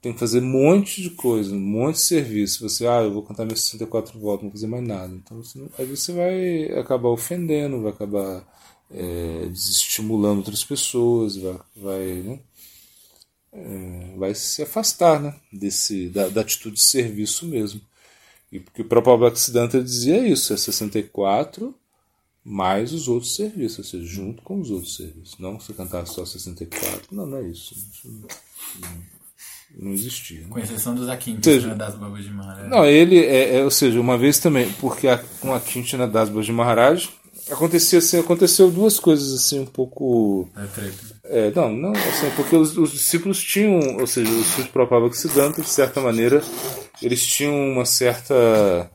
tem 0.00 0.12
que 0.12 0.18
fazer 0.18 0.42
um 0.42 0.46
monte 0.46 1.02
de 1.02 1.10
coisa, 1.10 1.54
um 1.54 1.60
monte 1.60 1.96
de 1.96 2.02
serviço. 2.02 2.68
Você, 2.68 2.86
ah, 2.86 3.02
eu 3.02 3.12
vou 3.12 3.22
cantar 3.22 3.44
meus 3.44 3.62
64 3.62 4.18
votos, 4.18 4.42
não 4.42 4.50
vou 4.50 4.58
fazer 4.58 4.66
mais 4.66 4.86
nada. 4.86 5.14
Então, 5.14 5.42
você, 5.42 5.62
aí 5.78 5.86
você 5.86 6.12
vai 6.12 6.78
acabar 6.78 7.08
ofendendo, 7.10 7.82
vai 7.82 7.92
acabar 7.92 8.46
é, 8.90 9.46
desestimulando 9.46 10.38
outras 10.38 10.64
pessoas, 10.64 11.36
vai, 11.36 11.58
vai, 11.76 12.06
né? 12.22 12.40
é, 13.52 14.14
vai 14.16 14.34
se 14.34 14.62
afastar 14.62 15.20
né? 15.20 15.38
Desse, 15.52 16.08
da, 16.08 16.28
da, 16.28 16.40
atitude 16.40 16.76
de 16.76 16.82
serviço 16.82 17.46
mesmo. 17.46 17.80
E 18.50 18.60
porque 18.60 18.82
o 18.82 18.84
próprio 18.84 19.14
Abhaxidanta 19.14 19.82
dizia 19.82 20.26
isso, 20.26 20.52
é 20.52 20.56
64 20.56 21.74
mais 22.42 22.92
os 22.92 23.06
outros 23.06 23.36
serviços, 23.36 23.78
ou 23.78 23.84
seja, 23.84 24.04
junto 24.04 24.42
com 24.42 24.60
os 24.60 24.70
outros 24.70 24.96
serviços. 24.96 25.38
Não 25.38 25.60
você 25.60 25.72
cantar 25.72 26.06
só 26.06 26.24
64, 26.24 27.14
não, 27.14 27.26
não 27.26 27.38
é 27.38 27.42
isso. 27.42 27.74
Não, 28.04 28.12
não 28.80 29.19
não 29.78 29.92
existia. 29.92 30.40
Né? 30.40 30.46
Com 30.50 30.58
exceção 30.58 30.94
dos 30.94 31.08
Akintina 31.08 31.68
né, 31.68 31.74
das 31.74 31.94
Babas 31.94 32.24
de 32.24 32.30
Maharaj. 32.30 32.68
Não, 32.68 32.84
ele, 32.84 33.18
é, 33.18 33.58
é, 33.58 33.64
ou 33.64 33.70
seja, 33.70 34.00
uma 34.00 34.18
vez 34.18 34.38
também, 34.38 34.70
porque 34.80 35.08
a, 35.08 35.18
com 35.40 35.54
a 35.54 35.60
Quintina 35.60 36.06
das 36.06 36.28
Babas 36.28 36.46
de 36.46 36.52
Maharaj, 36.52 37.08
acontecia 37.50 37.98
assim, 37.98 38.18
aconteceu 38.18 38.70
duas 38.70 38.98
coisas 38.98 39.32
assim 39.32 39.60
um 39.60 39.66
pouco. 39.66 40.48
É, 41.24 41.48
é 41.48 41.52
não, 41.54 41.72
não, 41.72 41.92
assim, 41.92 42.30
porque 42.36 42.56
os, 42.56 42.76
os, 42.76 42.92
discípulos 42.92 43.42
tinham, 43.42 43.98
ou 43.98 44.06
seja, 44.06 44.30
os 44.30 44.54
filhos 44.54 44.70
próprios 44.70 45.18
Siddhanta, 45.18 45.62
de 45.62 45.68
certa 45.68 46.00
maneira, 46.00 46.42
eles 47.02 47.24
tinham 47.26 47.54
uma 47.54 47.84
certa. 47.84 48.90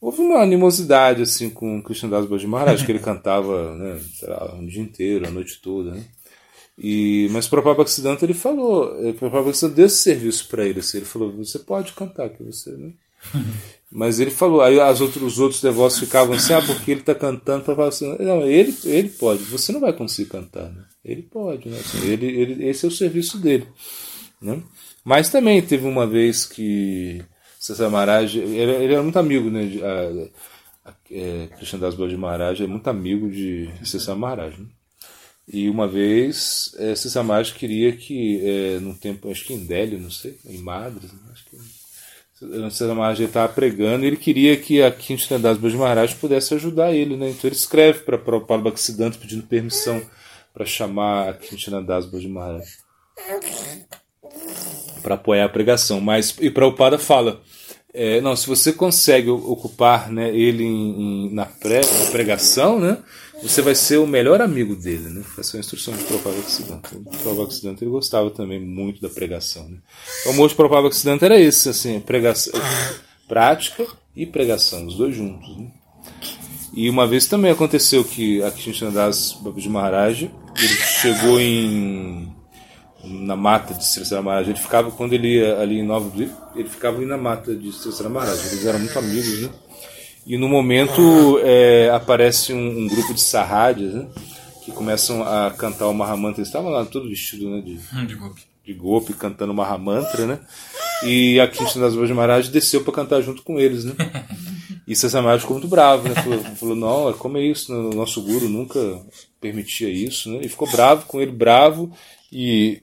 Houve 0.00 0.20
uma 0.20 0.42
animosidade 0.42 1.22
assim 1.22 1.48
com 1.48 1.78
o 1.78 1.82
Krishna 1.82 2.08
Das 2.08 2.24
Babas 2.24 2.40
de 2.40 2.46
Maharaj, 2.46 2.84
que 2.84 2.92
ele 2.92 2.98
cantava, 2.98 3.74
né, 3.76 3.98
sei 4.14 4.28
lá, 4.28 4.54
um 4.54 4.66
dia 4.66 4.82
inteiro, 4.82 5.26
a 5.26 5.30
noite 5.30 5.60
toda, 5.60 5.92
né? 5.92 6.04
E, 6.78 7.28
mas 7.30 7.46
o 7.46 7.50
Prabhupada 7.50 7.88
Siddhanta 7.88 8.24
ele 8.24 8.34
falou, 8.34 8.84
o 9.08 9.14
Prabhupada 9.14 9.54
Siddhanta 9.54 9.76
deu 9.76 9.86
esse 9.86 9.98
serviço 9.98 10.46
para 10.48 10.64
ele, 10.64 10.80
assim, 10.80 10.98
ele 10.98 11.06
falou, 11.06 11.32
você 11.32 11.58
pode 11.58 11.92
cantar 11.92 12.28
que 12.28 12.42
você, 12.42 12.70
né? 12.72 12.92
mas 13.90 14.20
ele 14.20 14.30
falou, 14.30 14.60
aí 14.60 14.78
as 14.78 15.00
outros, 15.00 15.22
os 15.22 15.38
outros 15.38 15.62
devotos 15.62 15.98
ficavam 15.98 16.34
assim, 16.34 16.52
ah, 16.52 16.60
porque 16.60 16.90
ele 16.90 17.00
está 17.00 17.14
cantando, 17.14 17.64
Prabhupada 17.64 17.92
Siddhanta, 17.92 18.22
não, 18.22 18.42
ele, 18.42 18.76
ele 18.84 19.08
pode, 19.08 19.42
você 19.44 19.72
não 19.72 19.80
vai 19.80 19.92
conseguir 19.92 20.28
cantar, 20.28 20.70
né? 20.70 20.84
Ele 21.04 21.22
pode, 21.22 21.68
né? 21.68 21.78
Assim, 21.78 22.06
ele, 22.06 22.26
ele, 22.26 22.68
esse 22.68 22.84
é 22.84 22.88
o 22.88 22.92
serviço 22.92 23.38
dele, 23.38 23.66
né? 24.42 24.60
Mas 25.04 25.28
também 25.28 25.62
teve 25.62 25.86
uma 25.86 26.04
vez 26.04 26.44
que 26.44 27.24
César 27.60 27.88
Maharaj, 27.88 28.36
ele, 28.36 28.72
ele 28.72 28.92
era 28.92 29.02
muito 29.02 29.18
amigo, 29.18 29.48
né? 29.48 29.64
De, 29.64 29.82
a, 29.82 30.90
a, 30.90 30.94
é, 31.10 31.48
Krishna 31.56 31.78
Das 31.78 31.96
de 31.96 32.16
Maharaj 32.16 32.62
é 32.62 32.66
muito 32.66 32.88
amigo 32.88 33.30
de 33.30 33.70
César 33.84 34.14
Maharaj, 34.14 34.58
né? 34.58 34.66
E 35.48 35.70
uma 35.70 35.86
vez, 35.86 36.74
é, 36.78 36.94
Samaj 36.94 37.52
queria 37.52 37.92
que, 37.92 38.40
é, 38.44 38.80
num 38.80 38.94
tempo, 38.94 39.30
acho 39.30 39.44
que 39.44 39.54
em 39.54 39.64
Delhi, 39.64 39.96
não 39.96 40.10
sei, 40.10 40.36
em 40.44 40.58
Madras, 40.58 41.10
acho 41.32 41.44
que 41.44 41.56
César 42.70 42.94
Maharaj 42.94 43.22
estava 43.22 43.50
pregando 43.50 44.04
e 44.04 44.08
ele 44.08 44.16
queria 44.16 44.58
que 44.58 44.82
a 44.82 44.90
Quintina 44.90 45.38
das 45.38 45.56
Bhajan 45.56 45.78
Maharaj 45.78 46.14
pudesse 46.16 46.52
ajudar 46.52 46.92
ele, 46.92 47.16
né? 47.16 47.30
Então 47.30 47.48
ele 47.48 47.56
escreve 47.56 48.00
para 48.00 48.36
o 48.36 48.40
Paulo 48.42 48.62
Bhaktisiddhanta 48.62 49.16
pedindo 49.16 49.42
permissão 49.44 50.02
para 50.52 50.66
chamar 50.66 51.30
a 51.30 51.32
Quintina 51.32 51.80
das 51.80 52.04
Bhajan 52.04 52.28
Maharaj 52.28 52.66
para 55.02 55.14
apoiar 55.14 55.46
a 55.46 55.48
pregação. 55.48 55.98
Mas 55.98 56.36
e 56.38 56.50
Prabhupada 56.50 56.98
fala, 56.98 57.40
é, 57.94 58.20
não, 58.20 58.36
se 58.36 58.46
você 58.46 58.70
consegue 58.70 59.30
ocupar 59.30 60.12
né, 60.12 60.28
ele 60.36 60.62
em, 60.62 61.28
em, 61.28 61.34
na, 61.34 61.46
pré, 61.46 61.80
na 61.80 62.10
pregação, 62.10 62.78
né? 62.78 62.98
Você 63.42 63.62
vai 63.62 63.74
ser 63.74 63.98
o 63.98 64.06
melhor 64.06 64.40
amigo 64.40 64.74
dele, 64.74 65.10
né? 65.10 65.22
Essa 65.38 65.56
é 65.56 65.58
a 65.58 65.60
instrução 65.60 65.94
de 65.94 66.04
Prabhupada 66.04 66.36
Ocidente. 66.36 66.96
O 67.24 67.40
Ocidente 67.40 67.84
ele 67.84 67.90
gostava 67.90 68.30
também 68.30 68.60
muito 68.60 69.00
da 69.00 69.08
pregação, 69.08 69.68
né? 69.68 69.78
O 70.26 70.32
modo 70.32 70.50
de 70.50 70.54
Prabhupada 70.54 70.88
Ocidente 70.88 71.24
era 71.24 71.38
esse, 71.38 71.68
assim, 71.68 72.00
pregação, 72.00 72.52
prática 73.28 73.86
e 74.14 74.24
pregação, 74.24 74.86
os 74.86 74.96
dois 74.96 75.14
juntos, 75.14 75.56
né? 75.56 75.70
E 76.74 76.90
uma 76.90 77.06
vez 77.06 77.26
também 77.26 77.50
aconteceu 77.50 78.04
que 78.04 78.42
a 78.42 78.50
Krishnandas 78.50 79.32
Babaji 79.40 79.68
Maharaj, 79.68 80.30
ele 80.58 80.68
chegou 80.68 81.40
em 81.40 82.34
na 83.04 83.36
mata 83.36 83.72
de 83.72 83.84
Sri 83.86 84.02
Maharaj, 84.20 84.50
ele 84.50 84.58
ficava 84.58 84.90
quando 84.90 85.12
ele 85.12 85.36
ia 85.36 85.60
ali 85.60 85.78
em 85.78 85.84
Nova 85.84 86.10
ele 86.56 86.68
ficava 86.68 86.96
ali 86.96 87.06
na 87.06 87.16
mata 87.16 87.54
de 87.54 87.72
Sri 87.72 88.08
Maharaj, 88.08 88.46
eles 88.48 88.66
eram 88.66 88.80
muito 88.80 88.98
amigos, 88.98 89.42
né? 89.42 89.50
E 90.26 90.36
no 90.36 90.48
momento 90.48 91.38
é, 91.44 91.88
aparece 91.90 92.52
um, 92.52 92.80
um, 92.80 92.88
grupo 92.88 93.14
de 93.14 93.22
sarradias, 93.22 93.94
né? 93.94 94.08
Que 94.64 94.72
começam 94.72 95.22
a 95.22 95.52
cantar 95.52 95.86
o 95.86 95.94
Mahamantra. 95.94 96.40
Eles 96.40 96.48
estavam 96.48 96.70
lá 96.70 96.84
todo 96.84 97.08
vestido 97.08 97.48
né, 97.48 97.60
de, 97.60 97.78
hum, 97.94 98.06
de, 98.06 98.14
golpe. 98.16 98.42
de 98.64 98.74
golpe, 98.74 99.12
cantando 99.14 99.52
o 99.52 99.54
Mahamantra, 99.54 100.26
né? 100.26 100.40
E 101.04 101.38
a 101.38 101.46
Krishna 101.46 101.82
das 101.82 101.94
Maharaj 101.94 102.48
desceu 102.48 102.82
para 102.82 102.92
cantar 102.92 103.22
junto 103.22 103.42
com 103.42 103.60
eles, 103.60 103.84
né? 103.84 103.94
E 104.86 104.94
Sasamaj 104.94 105.40
ficou 105.40 105.56
muito 105.56 105.68
bravo, 105.68 106.08
né? 106.08 106.14
Falou, 106.14 106.38
falou, 106.54 106.76
não, 106.76 107.12
como 107.14 107.38
é 107.38 107.42
isso? 107.42 107.74
O 107.74 107.92
nosso 107.92 108.22
guru 108.22 108.48
nunca 108.48 108.78
permitia 109.40 109.88
isso, 109.88 110.30
né? 110.30 110.38
E 110.42 110.48
ficou 110.48 110.70
bravo 110.70 111.06
com 111.06 111.20
ele, 111.20 111.32
bravo. 111.32 111.90
E, 112.30 112.80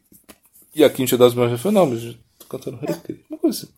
e 0.76 0.84
a 0.84 0.90
Krishna 0.90 1.18
das 1.18 1.34
Maharaj 1.34 1.62
falou, 1.62 1.80
não, 1.80 1.96
mas 1.96 2.18
cantando 2.58 2.78
Hare 2.82 3.00
Krishna, 3.00 3.26
uma 3.30 3.38
coisa 3.40 3.66
assim. 3.66 3.74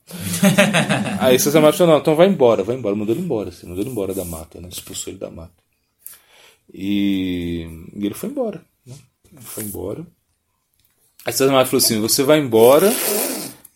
Aí 1.19 1.39
Sasamati 1.39 1.77
falou, 1.77 1.93
não, 1.93 2.01
então 2.01 2.15
vai 2.15 2.27
embora, 2.27 2.63
vai 2.63 2.75
embora. 2.75 2.95
Mandou 2.95 3.15
ele 3.15 3.23
embora, 3.23 3.49
assim, 3.49 3.67
mandou 3.67 3.81
ele 3.81 3.89
embora 3.89 4.13
da 4.13 4.25
mata, 4.25 4.59
né? 4.59 4.67
Expulsou 4.69 5.11
ele 5.11 5.19
da 5.19 5.29
mata. 5.29 5.53
E, 6.73 7.67
e 7.95 8.05
ele 8.05 8.13
foi 8.13 8.29
embora. 8.29 8.63
Né? 8.85 8.95
Ele 9.31 9.41
foi 9.41 9.63
embora. 9.63 10.05
Aí 11.25 11.33
Sasamati 11.33 11.69
falou 11.69 11.83
assim, 11.83 11.99
você 11.99 12.23
vai 12.23 12.39
embora, 12.39 12.93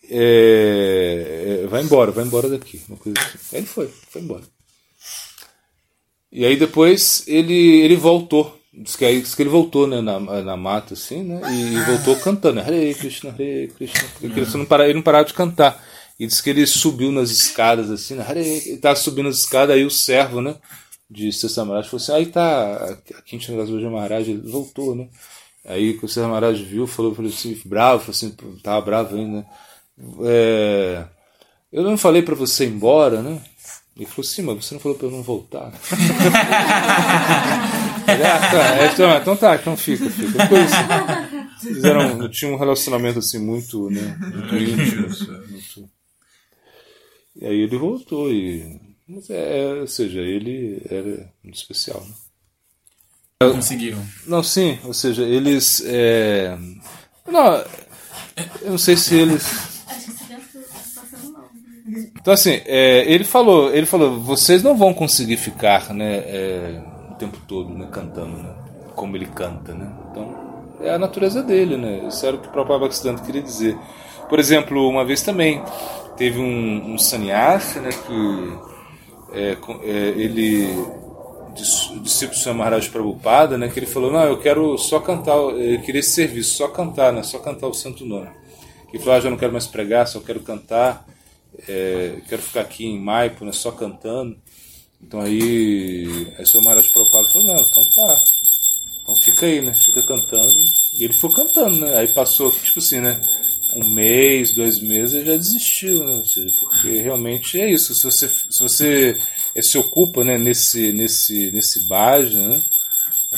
é, 0.08 1.62
é, 1.62 1.66
vai 1.66 1.82
embora, 1.82 2.10
vai 2.10 2.24
embora 2.24 2.48
daqui. 2.48 2.80
Uma 2.88 2.98
coisa 2.98 3.18
assim. 3.18 3.38
Aí 3.52 3.60
ele 3.60 3.66
foi, 3.66 3.88
foi 3.88 4.20
embora. 4.20 4.44
E 6.30 6.44
aí 6.44 6.56
depois 6.56 7.24
ele, 7.26 7.80
ele 7.80 7.96
voltou 7.96 8.59
Diz 8.72 8.94
que, 8.94 9.20
diz 9.20 9.34
que 9.34 9.42
ele 9.42 9.50
voltou 9.50 9.86
né, 9.86 10.00
na, 10.00 10.20
na 10.20 10.56
mata, 10.56 10.94
assim, 10.94 11.24
né? 11.24 11.40
E, 11.52 11.74
e 11.74 11.80
voltou 11.84 12.16
cantando, 12.16 12.56
né? 12.56 12.62
Hare 12.62 12.94
Krishna, 12.94 13.30
Hare 13.30 13.72
Krishna. 13.76 14.08
Ele 14.22 14.46
não, 14.54 14.64
parava, 14.64 14.88
ele 14.88 14.96
não 14.96 15.02
parava 15.02 15.24
de 15.24 15.34
cantar. 15.34 15.84
E 16.18 16.26
diz 16.26 16.40
que 16.40 16.50
ele 16.50 16.64
subiu 16.66 17.10
nas 17.10 17.30
escadas, 17.30 17.90
assim, 17.90 18.14
né? 18.14 18.24
Hare, 18.26 18.40
ele 18.40 18.74
estava 18.74 18.94
subindo 18.94 19.28
as 19.28 19.38
escadas, 19.38 19.74
aí 19.74 19.84
o 19.84 19.90
servo, 19.90 20.40
né? 20.40 20.54
De 21.10 21.32
Sessa 21.32 21.64
Maharaj 21.64 21.88
falou 21.88 22.02
assim: 22.02 22.12
aí 22.12 22.26
tá, 22.26 22.96
a 23.18 23.22
Quintina 23.22 23.58
das 23.58 23.68
Lojas 23.68 23.90
Maharaj, 23.90 24.30
ele 24.30 24.48
voltou, 24.48 24.94
né? 24.94 25.08
Aí 25.64 25.98
o 26.00 26.08
Sessa 26.08 26.28
Maharaj 26.28 26.62
viu, 26.62 26.86
falou, 26.86 27.12
falou 27.12 27.30
assim, 27.30 27.60
bravo, 27.64 28.04
falou 28.04 28.12
assim, 28.12 28.36
tava 28.62 28.80
bravo 28.80 29.16
ainda, 29.16 29.38
né? 29.38 29.46
É, 30.24 31.04
eu 31.72 31.82
não 31.82 31.98
falei 31.98 32.22
para 32.22 32.34
você 32.36 32.64
ir 32.64 32.68
embora, 32.68 33.20
né? 33.20 33.40
Ele 34.00 34.08
falou, 34.08 34.24
sim, 34.24 34.40
mas 34.40 34.64
você 34.64 34.72
não 34.72 34.80
falou 34.80 34.96
para 34.96 35.08
eu 35.08 35.10
não 35.10 35.22
voltar. 35.22 35.70
Ele, 38.08 38.22
ah, 38.24 38.40
tá, 38.50 38.76
é, 38.78 38.86
então, 38.86 39.14
então 39.18 39.36
tá, 39.36 39.54
então 39.56 39.76
fica, 39.76 40.08
fica. 40.08 40.38
Depois, 40.38 40.70
eles 41.66 41.84
eram, 41.84 42.26
tinham 42.30 42.54
um 42.54 42.58
relacionamento 42.58 43.18
assim 43.18 43.38
muito, 43.38 43.90
né, 43.90 44.16
muito 44.18 44.56
íntimo. 44.56 45.06
Muito... 45.50 45.90
E 47.36 47.44
aí 47.44 47.60
ele 47.60 47.76
voltou 47.76 48.32
e. 48.32 48.80
Mas 49.06 49.28
é, 49.28 49.74
ou 49.74 49.86
seja, 49.86 50.20
ele 50.20 50.80
era 50.88 51.30
muito 51.44 51.58
especial. 51.58 52.02
Né? 52.02 53.52
Conseguiram. 53.52 54.02
Não, 54.26 54.42
sim, 54.42 54.78
ou 54.82 54.94
seja, 54.94 55.24
eles. 55.24 55.82
É... 55.84 56.56
Não, 57.28 57.64
eu 58.62 58.70
não 58.70 58.78
sei 58.78 58.96
se 58.96 59.14
eles. 59.14 59.79
Então 62.20 62.34
assim, 62.34 62.60
é, 62.66 63.04
ele 63.10 63.24
falou, 63.24 63.74
ele 63.74 63.86
falou, 63.86 64.20
vocês 64.20 64.62
não 64.62 64.76
vão 64.76 64.92
conseguir 64.94 65.36
ficar, 65.36 65.92
né, 65.92 66.18
é, 66.26 66.80
o 67.10 67.14
tempo 67.14 67.38
todo, 67.48 67.70
né, 67.70 67.88
cantando, 67.90 68.36
né, 68.36 68.54
como 68.94 69.16
ele 69.16 69.26
canta, 69.26 69.74
né. 69.74 69.90
Então 70.10 70.34
é 70.80 70.90
a 70.90 70.98
natureza 70.98 71.42
dele, 71.42 71.76
né. 71.76 72.06
Isso 72.08 72.24
era 72.24 72.36
o 72.36 72.38
que 72.38 72.48
o 72.48 72.50
próprio 72.50 72.78
Bhaktisiddhanta 72.78 73.22
queria 73.22 73.42
dizer. 73.42 73.76
Por 74.28 74.38
exemplo, 74.38 74.88
uma 74.88 75.04
vez 75.04 75.22
também 75.22 75.62
teve 76.16 76.38
um, 76.38 76.94
um 76.94 76.98
sannyasi, 76.98 77.80
né, 77.80 77.90
que 77.90 78.52
é, 79.32 79.56
é, 79.82 80.08
ele 80.16 80.68
o 81.50 82.00
discípulo 82.00 82.40
do 82.40 82.54
Maharaj 82.54 82.88
Prabhupada, 82.88 83.58
né, 83.58 83.68
que 83.68 83.78
ele 83.78 83.86
falou, 83.86 84.12
não, 84.12 84.22
eu 84.22 84.38
quero 84.38 84.78
só 84.78 85.00
cantar, 85.00 85.36
eu 85.36 85.80
queria 85.80 86.00
esse 86.00 86.10
serviço, 86.10 86.56
só 86.56 86.68
cantar, 86.68 87.12
né, 87.12 87.22
só 87.22 87.38
cantar 87.38 87.66
o 87.66 87.74
santo 87.74 88.04
nome. 88.04 88.28
Que 88.90 88.98
falou, 88.98 89.14
ah, 89.14 89.20
já 89.20 89.30
não 89.30 89.36
quero 89.36 89.52
mais 89.52 89.66
pregar, 89.66 90.06
só 90.06 90.20
quero 90.20 90.40
cantar 90.40 91.04
é, 91.68 92.16
quero 92.28 92.42
ficar 92.42 92.62
aqui 92.62 92.86
em 92.86 93.00
Maipo, 93.00 93.44
né, 93.44 93.52
só 93.52 93.70
cantando. 93.70 94.36
Então 95.02 95.20
aí, 95.20 96.26
aí 96.38 96.46
seu 96.46 96.60
Maharaj 96.62 96.90
Prabhupada 96.90 97.28
falou, 97.28 97.48
não, 97.48 97.62
então 97.62 97.84
tá. 97.90 98.24
Então 99.02 99.16
fica 99.16 99.46
aí, 99.46 99.60
né? 99.60 99.72
Fica 99.74 100.02
cantando. 100.02 100.54
E 100.94 101.04
ele 101.04 101.12
foi 101.12 101.32
cantando, 101.32 101.78
né? 101.78 101.96
Aí 101.96 102.08
passou, 102.08 102.50
tipo 102.50 102.78
assim, 102.78 103.00
né? 103.00 103.20
Um 103.76 103.88
mês, 103.88 104.52
dois 104.52 104.80
meses, 104.80 105.14
ele 105.14 105.26
já 105.26 105.36
desistiu, 105.36 106.04
né? 106.04 106.22
Porque 106.58 107.00
realmente 107.00 107.60
é 107.60 107.70
isso. 107.70 107.94
Se 107.94 108.04
você, 108.04 108.28
se 108.28 108.60
você 108.60 109.20
se 109.62 109.78
ocupa 109.78 110.22
né, 110.22 110.38
nesse, 110.38 110.92
nesse, 110.92 111.50
nesse 111.50 111.86
baja, 111.86 112.38
né? 112.48 112.60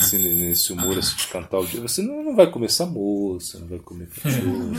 Assim, 0.05 0.17
nesse 0.17 0.73
humor 0.73 0.97
assim, 0.97 1.15
de 1.15 1.27
cantar 1.27 1.59
o 1.59 1.65
dia, 1.65 1.81
você 1.81 2.01
não, 2.01 2.23
não 2.23 2.35
vai 2.35 2.49
comer 2.49 2.69
samoça, 2.69 3.59
não 3.59 3.67
vai 3.67 3.79
comer 3.79 4.07
cachorro, 4.07 4.71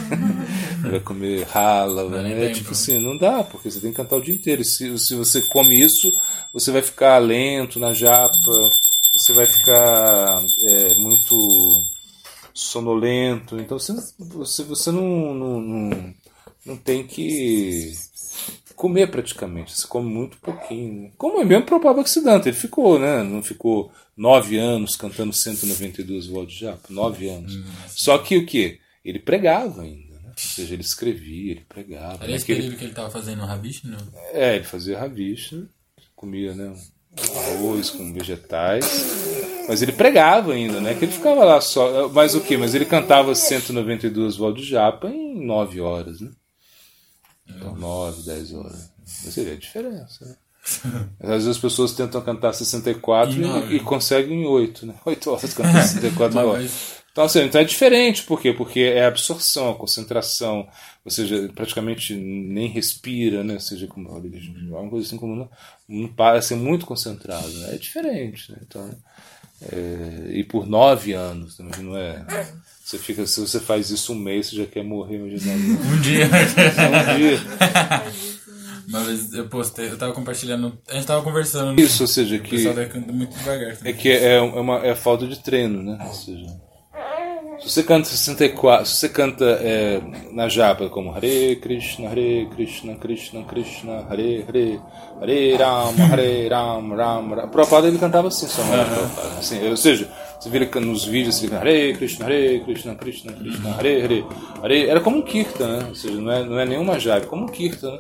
não 0.82 0.90
vai 0.90 1.00
comer 1.00 1.44
rala, 1.44 2.08
né? 2.08 2.46
É, 2.46 2.52
tipo 2.52 2.72
assim, 2.72 2.98
não 2.98 3.16
dá, 3.16 3.42
porque 3.44 3.70
você 3.70 3.80
tem 3.80 3.90
que 3.90 3.96
cantar 3.96 4.16
o 4.16 4.22
dia 4.22 4.34
inteiro. 4.34 4.62
E 4.62 4.64
se, 4.64 4.98
se 4.98 5.14
você 5.14 5.42
come 5.42 5.80
isso, 5.80 6.12
você 6.52 6.70
vai 6.70 6.82
ficar 6.82 7.18
lento 7.18 7.78
na 7.80 7.94
japa, 7.94 8.34
você 9.12 9.32
vai 9.32 9.46
ficar 9.46 10.44
é, 10.62 10.94
muito 10.94 11.36
sonolento. 12.52 13.58
Então 13.58 13.78
você, 13.78 13.92
você, 14.18 14.62
você 14.62 14.90
não, 14.90 15.34
não, 15.34 15.60
não, 15.60 16.14
não 16.66 16.76
tem 16.76 17.06
que 17.06 17.92
comer 18.74 19.10
praticamente. 19.10 19.72
Você 19.72 19.86
come 19.86 20.08
muito 20.10 20.36
pouquinho. 20.38 21.12
Como 21.16 21.40
é 21.40 21.44
mesmo 21.44 21.64
para 21.64 21.76
o 21.76 21.80
Pablo 21.80 22.02
Oxidante. 22.02 22.48
Ele 22.48 22.56
ficou, 22.56 22.98
né? 22.98 23.22
Não 23.22 23.42
ficou 23.42 23.92
nove 24.16 24.58
anos 24.58 24.96
cantando 24.96 25.32
192 25.32 26.26
votos 26.26 26.54
de 26.54 26.60
japa. 26.60 26.88
Nove 26.90 27.28
anos. 27.28 27.56
Hum, 27.56 27.64
Só 27.88 28.18
que 28.18 28.36
o 28.36 28.46
que? 28.46 28.78
Ele 29.04 29.18
pregava 29.18 29.82
ainda. 29.82 30.14
Né? 30.14 30.28
Ou 30.28 30.38
seja, 30.38 30.74
ele 30.74 30.82
escrevia, 30.82 31.52
ele 31.52 31.66
pregava. 31.68 32.16
Era 32.22 32.28
né? 32.28 32.36
esse 32.36 32.46
período 32.46 32.76
que 32.76 32.84
ele 32.84 32.90
estava 32.90 33.10
fazendo 33.10 33.44
ravish, 33.44 33.84
não? 33.84 33.98
É, 34.32 34.56
ele 34.56 34.64
fazia 34.64 34.98
ravish, 34.98 35.54
comia, 36.14 36.54
né? 36.54 36.74
Arroz 37.36 37.90
com 37.90 38.12
vegetais. 38.12 38.84
Mas 39.68 39.82
ele 39.82 39.92
pregava 39.92 40.52
ainda, 40.52 40.80
né? 40.80 40.94
Que 40.94 41.04
ele 41.04 41.12
ficava 41.12 41.44
lá 41.44 41.60
só. 41.60 42.08
Mas 42.08 42.34
o 42.34 42.40
que? 42.40 42.56
Mas 42.56 42.74
ele 42.74 42.84
cantava 42.84 43.34
192 43.34 44.36
votos 44.36 44.64
de 44.64 44.70
japa 44.70 45.08
em 45.08 45.44
nove 45.46 45.80
horas, 45.80 46.20
né? 46.20 46.30
Então, 47.48 47.74
9, 47.76 48.22
10 48.22 48.52
horas. 48.54 48.90
Você 49.04 49.44
vê 49.44 49.52
a 49.52 49.56
diferença, 49.56 50.24
né? 50.26 50.36
Às 51.20 51.28
vezes 51.28 51.48
as 51.48 51.58
pessoas 51.58 51.92
tentam 51.92 52.22
cantar 52.22 52.54
64 52.54 53.34
e, 53.34 53.76
e, 53.76 53.80
conseguem 53.80 54.46
8, 54.46 54.86
né? 54.86 54.94
8 55.04 55.30
horas 55.30 55.54
cantar 55.54 55.82
64 55.84 56.38
horas. 56.38 57.04
Então, 57.12 57.24
assim, 57.24 57.42
então 57.42 57.60
é 57.60 57.64
diferente, 57.64 58.24
por 58.24 58.40
quê? 58.40 58.52
Porque 58.52 58.80
é 58.80 59.04
a 59.04 59.08
absorção, 59.08 59.70
a 59.70 59.74
concentração, 59.76 60.66
ou 61.04 61.10
seja, 61.10 61.48
praticamente 61.54 62.12
nem 62.12 62.68
respira, 62.68 63.44
né? 63.44 63.54
Ou 63.54 63.60
seja, 63.60 63.86
como 63.86 64.08
uma 64.08 64.90
coisa 64.90 65.06
assim 65.06 65.16
como 65.16 65.36
não, 65.36 65.50
não 65.88 66.08
parece 66.08 66.56
muito 66.56 66.86
concentrado, 66.86 67.48
né? 67.48 67.74
É 67.74 67.78
diferente, 67.78 68.50
né? 68.50 68.58
Então, 68.62 68.90
é, 69.70 70.30
e 70.32 70.42
por 70.42 70.66
nove 70.66 71.12
anos, 71.12 71.56
não 71.58 71.96
é 71.96 72.24
você 72.84 72.98
fica, 72.98 73.26
se 73.26 73.40
você 73.40 73.58
faz 73.58 73.88
isso 73.88 74.12
um 74.12 74.16
mês, 74.16 74.48
você 74.48 74.56
já 74.56 74.66
quer 74.66 74.84
morrer 74.84 75.16
imaginando. 75.16 75.72
um 75.88 76.00
dia. 76.02 76.26
um 76.26 76.28
dia. 77.16 77.40
Uma 78.86 79.00
vez 79.04 79.32
eu 79.32 79.48
postei, 79.48 79.88
eu 79.88 79.96
tava 79.96 80.12
compartilhando, 80.12 80.78
a 80.86 80.92
gente 80.92 81.06
tava 81.06 81.22
conversando. 81.22 81.80
Isso, 81.80 82.02
ou 82.02 82.06
seja, 82.06 82.38
que. 82.38 82.48
O 82.48 82.50
pessoal 82.50 82.74
muito 83.10 83.34
devagar. 83.38 83.76
Também. 83.78 83.90
É 83.90 83.96
que 83.96 84.10
é, 84.10 84.34
é, 84.34 84.40
uma, 84.40 84.84
é 84.84 84.94
falta 84.94 85.26
de 85.26 85.42
treino, 85.42 85.82
né? 85.82 85.96
Ou 86.06 86.12
seja, 86.12 86.46
se 87.64 87.70
você 87.70 87.82
canta 87.82 88.04
64, 88.04 88.84
se 88.84 88.96
você 88.96 89.08
canta 89.08 89.44
é, 89.62 89.98
na 90.32 90.50
japa 90.50 90.90
como 90.90 91.14
Hare 91.14 91.56
Krishna, 91.56 92.10
Hare 92.10 92.46
Krishna, 92.54 92.94
Krishna 92.96 93.42
Krishna, 93.44 94.06
Hare 94.10 94.44
Hare, 94.46 94.80
Hare 95.18 95.56
Rama, 95.56 96.04
Hare 96.12 96.48
Rama, 96.48 96.94
Rama, 96.94 97.36
Rama. 97.36 97.48
Prabhupada 97.48 97.88
ele 97.88 97.98
cantava 97.98 98.28
assim 98.28 98.46
só, 98.46 98.62
né? 98.64 98.84
assim, 99.38 99.66
ou 99.66 99.78
seja, 99.78 100.06
você 100.38 100.50
vira 100.50 100.68
nos 100.78 101.06
vídeos, 101.06 101.36
você 101.36 101.46
fica 101.46 101.58
Hare 101.58 101.94
Krishna, 101.94 102.26
Hare 102.26 102.60
Krishna, 102.60 102.94
Krishna 102.96 103.32
Krishna, 103.32 103.70
Hare 103.70 104.02
Hare, 104.02 104.26
Hare. 104.62 104.86
Era 104.86 105.00
como 105.00 105.16
um 105.16 105.22
Kirtan, 105.22 105.78
né? 105.78 105.86
Ou 105.88 105.94
seja, 105.94 106.20
não 106.20 106.32
é, 106.32 106.44
não 106.44 106.58
é 106.58 106.66
nenhuma 106.66 107.00
japa, 107.00 107.24
é 107.24 107.28
como 107.28 107.44
um 107.44 107.48
Kirtan, 107.48 107.92
né? 107.92 107.98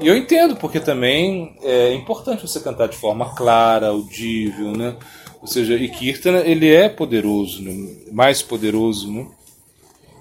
E 0.00 0.08
eu 0.08 0.16
entendo, 0.16 0.56
porque 0.56 0.80
também 0.80 1.54
é 1.62 1.94
importante 1.94 2.46
você 2.46 2.58
cantar 2.60 2.88
de 2.88 2.96
forma 2.96 3.34
clara, 3.34 3.88
audível, 3.88 4.72
né? 4.72 4.96
Ou 5.40 5.46
seja, 5.46 5.74
e 5.74 5.88
Kirtana 5.88 6.40
ele 6.40 6.72
é 6.72 6.88
poderoso, 6.88 7.62
né? 7.62 7.96
mais 8.12 8.42
poderoso, 8.42 9.12
né? 9.12 9.28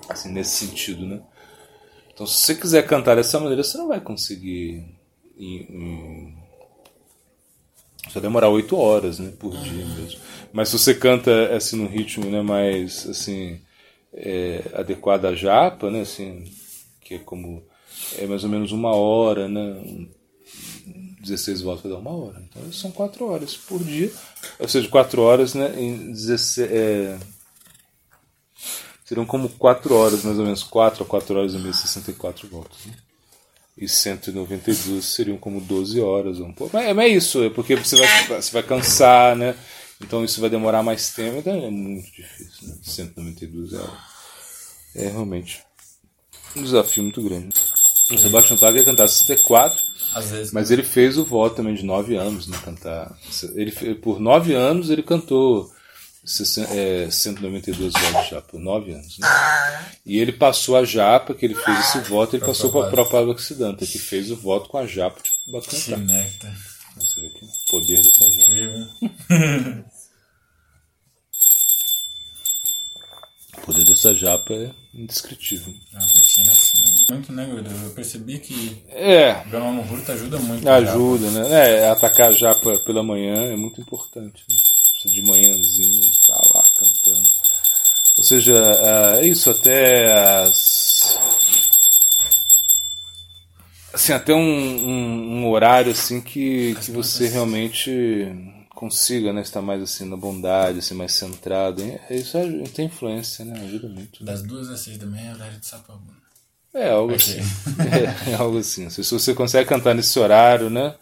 Assim, 0.10 0.32
nesse 0.32 0.66
sentido, 0.66 1.06
né? 1.06 1.22
Então, 2.14 2.26
se 2.26 2.42
você 2.42 2.56
quiser 2.56 2.86
cantar 2.86 3.16
dessa 3.16 3.40
maneira, 3.40 3.64
você 3.64 3.78
não 3.78 3.88
vai 3.88 4.00
conseguir. 4.00 4.86
Em, 5.38 6.34
vai 8.14 8.22
demorar 8.22 8.50
oito 8.50 8.78
horas, 8.78 9.20
né, 9.20 9.32
por 9.38 9.52
dia 9.58 9.86
mesmo. 9.86 10.20
Mas 10.54 10.70
se 10.70 10.78
você 10.80 10.94
canta 10.94 11.54
assim 11.56 11.76
num 11.76 11.88
ritmo, 11.88 12.26
né, 12.26 12.42
mais 12.42 13.08
assim 13.10 13.60
é, 14.14 14.62
adequado 14.74 15.26
à 15.26 15.36
japa, 15.36 15.90
né, 15.90 16.02
assim, 16.02 16.46
que 17.02 17.16
é 17.16 17.20
como 17.20 17.64
é 18.18 18.26
mais 18.26 18.44
ou 18.44 18.50
menos 18.50 18.72
uma 18.72 18.96
hora, 18.96 19.50
né, 19.50 20.08
16 21.26 21.62
voltas 21.62 21.84
vai 21.84 21.92
dar 21.92 21.98
uma 21.98 22.16
hora. 22.16 22.42
Então 22.48 22.72
são 22.72 22.92
quatro 22.92 23.26
horas 23.28 23.56
por 23.56 23.84
dia, 23.84 24.12
ou 24.60 24.68
seja, 24.68 24.88
quatro 24.88 25.22
horas, 25.22 25.54
né, 25.54 25.74
em 25.78 26.12
16, 26.12 26.72
é, 26.72 27.18
seriam 29.06 29.26
como 29.26 29.48
4 29.48 29.94
horas, 29.94 30.24
mais 30.24 30.38
ou 30.40 30.44
menos 30.44 30.64
4 30.64 31.04
a 31.04 31.06
4 31.06 31.38
horas 31.38 31.54
e 31.54 31.60
meia, 31.60 31.74
64 31.74 32.48
voltas. 32.50 32.86
Né? 32.86 32.94
E 33.78 33.88
192 33.88 35.06
seriam 35.06 35.38
como 35.38 35.62
12 35.62 36.02
horas 36.02 36.40
um 36.40 36.52
pouco. 36.52 36.76
Mas, 36.76 36.98
é 36.98 37.08
isso, 37.08 37.44
é 37.44 37.50
porque 37.50 37.76
você 37.76 37.96
vai, 37.98 38.42
você 38.42 38.52
vai 38.52 38.64
cansar, 38.64 39.36
né? 39.36 39.56
Então 40.02 40.26
isso 40.26 40.42
vai 40.42 40.50
demorar 40.50 40.82
mais 40.82 41.14
tempo, 41.14 41.38
então 41.38 41.54
é 41.54 41.70
muito 41.70 42.12
difícil. 42.12 42.68
Né? 42.68 42.76
192 42.82 43.74
é, 43.74 45.06
é 45.06 45.10
realmente 45.10 45.64
um 46.56 46.64
desafio 46.64 47.04
muito 47.04 47.22
grande. 47.22 47.56
O 48.12 48.18
Sebastian 48.18 48.58
Bach 48.58 48.76
ia 48.76 48.84
cantar 48.84 49.08
64, 49.08 49.84
vezes, 50.30 50.52
mas 50.52 50.70
né? 50.70 50.76
ele 50.76 50.84
fez 50.84 51.18
o 51.18 51.26
voto 51.26 51.56
também 51.56 51.74
de 51.74 51.84
9 51.84 52.16
anos, 52.16 52.48
né? 52.48 52.58
Cantar. 52.64 53.18
Ele, 53.56 53.72
por 53.96 54.20
9 54.20 54.54
anos 54.54 54.92
ele 54.92 55.02
cantou 55.02 55.72
é, 56.72 57.10
192 57.10 57.94
votos 57.94 58.24
de 58.24 58.30
japa, 58.30 58.58
9 58.58 58.94
anos. 58.94 59.18
Né? 59.18 59.28
E 60.06 60.20
ele 60.20 60.32
passou 60.32 60.76
a 60.76 60.84
japa, 60.84 61.34
que 61.34 61.46
ele 61.46 61.56
fez 61.56 61.80
esse 61.80 62.00
voto, 62.00 62.36
ele 62.36 62.46
passou 62.46 62.72
para 62.72 62.88
a 62.88 62.92
Prabhupada 62.92 63.28
Oxidanta, 63.28 63.86
que 63.86 63.98
fez 63.98 64.30
o 64.30 64.36
voto 64.36 64.70
com 64.70 64.78
a 64.78 64.86
japa 64.86 65.20
de 65.22 65.52
Bacantá. 65.52 65.98
Você 66.98 67.22
vê 67.22 67.28
aqui 67.28 67.44
o 67.44 67.50
poder 67.72 68.02
dessa 68.02 68.32
japa. 68.32 68.90
o 73.58 73.62
poder 73.62 73.86
dessa 73.86 74.14
japa 74.16 74.54
é 74.54 74.72
indescritível. 74.94 75.74
Ah, 75.94 76.06
muito, 77.10 77.32
né, 77.32 77.48
Eu 77.86 77.92
percebi 77.92 78.40
que 78.40 78.84
é. 78.90 79.42
o 79.46 79.50
Brahma 79.50 79.72
Muhurta 79.72 80.14
ajuda 80.14 80.40
muito. 80.40 80.68
Ajuda, 80.68 81.32
né? 81.32 81.82
É, 81.82 81.90
atacar 81.90 82.30
a 82.30 82.34
japa 82.34 82.78
pela 82.80 83.04
manhã 83.04 83.52
é 83.52 83.56
muito 83.56 83.82
importante. 83.82 84.44
Né? 84.50 84.56
de 85.12 85.22
manhãzinha, 85.22 86.12
tá 86.26 86.42
lá 86.54 86.64
cantando. 86.76 87.30
Ou 88.18 88.24
seja, 88.24 88.54
é 89.18 89.28
isso, 89.28 89.50
até 89.50 90.12
as. 90.42 91.20
Assim, 93.94 94.12
até 94.12 94.34
um, 94.34 94.40
um, 94.40 95.38
um 95.38 95.50
horário 95.50 95.92
assim 95.92 96.20
que, 96.20 96.76
que 96.84 96.92
você 96.92 97.30
realmente 97.30 98.30
consiga 98.70 99.32
né, 99.32 99.42
estar 99.42 99.62
mais 99.62 99.82
assim 99.82 100.08
na 100.08 100.18
bondade, 100.18 100.80
assim, 100.80 100.94
mais 100.94 101.14
centrado. 101.14 101.82
É, 101.82 102.16
isso 102.16 102.38
tem 102.74 102.88
influência, 102.88 103.46
né? 103.46 103.58
Ajuda 103.62 103.88
muito. 103.88 104.24
Né? 104.24 104.32
Das 104.32 104.44
duas 104.44 104.70
às 104.70 104.82
seis 104.82 104.98
da 104.98 105.06
manhã 105.06 105.32
é 105.32 105.34
horário 105.34 105.60
de 105.60 105.66
sapabuna. 105.66 106.25
É 106.76 106.90
algo 106.90 107.16
assim. 107.16 107.40
é, 108.28 108.32
é, 108.32 108.36
algo 108.36 108.58
assim. 108.58 108.90
Se 108.90 109.02
você 109.02 109.34
consegue 109.34 109.70
cantar 109.70 109.96
nesse 109.96 110.20
horário, 110.20 110.70
né? 110.70 110.94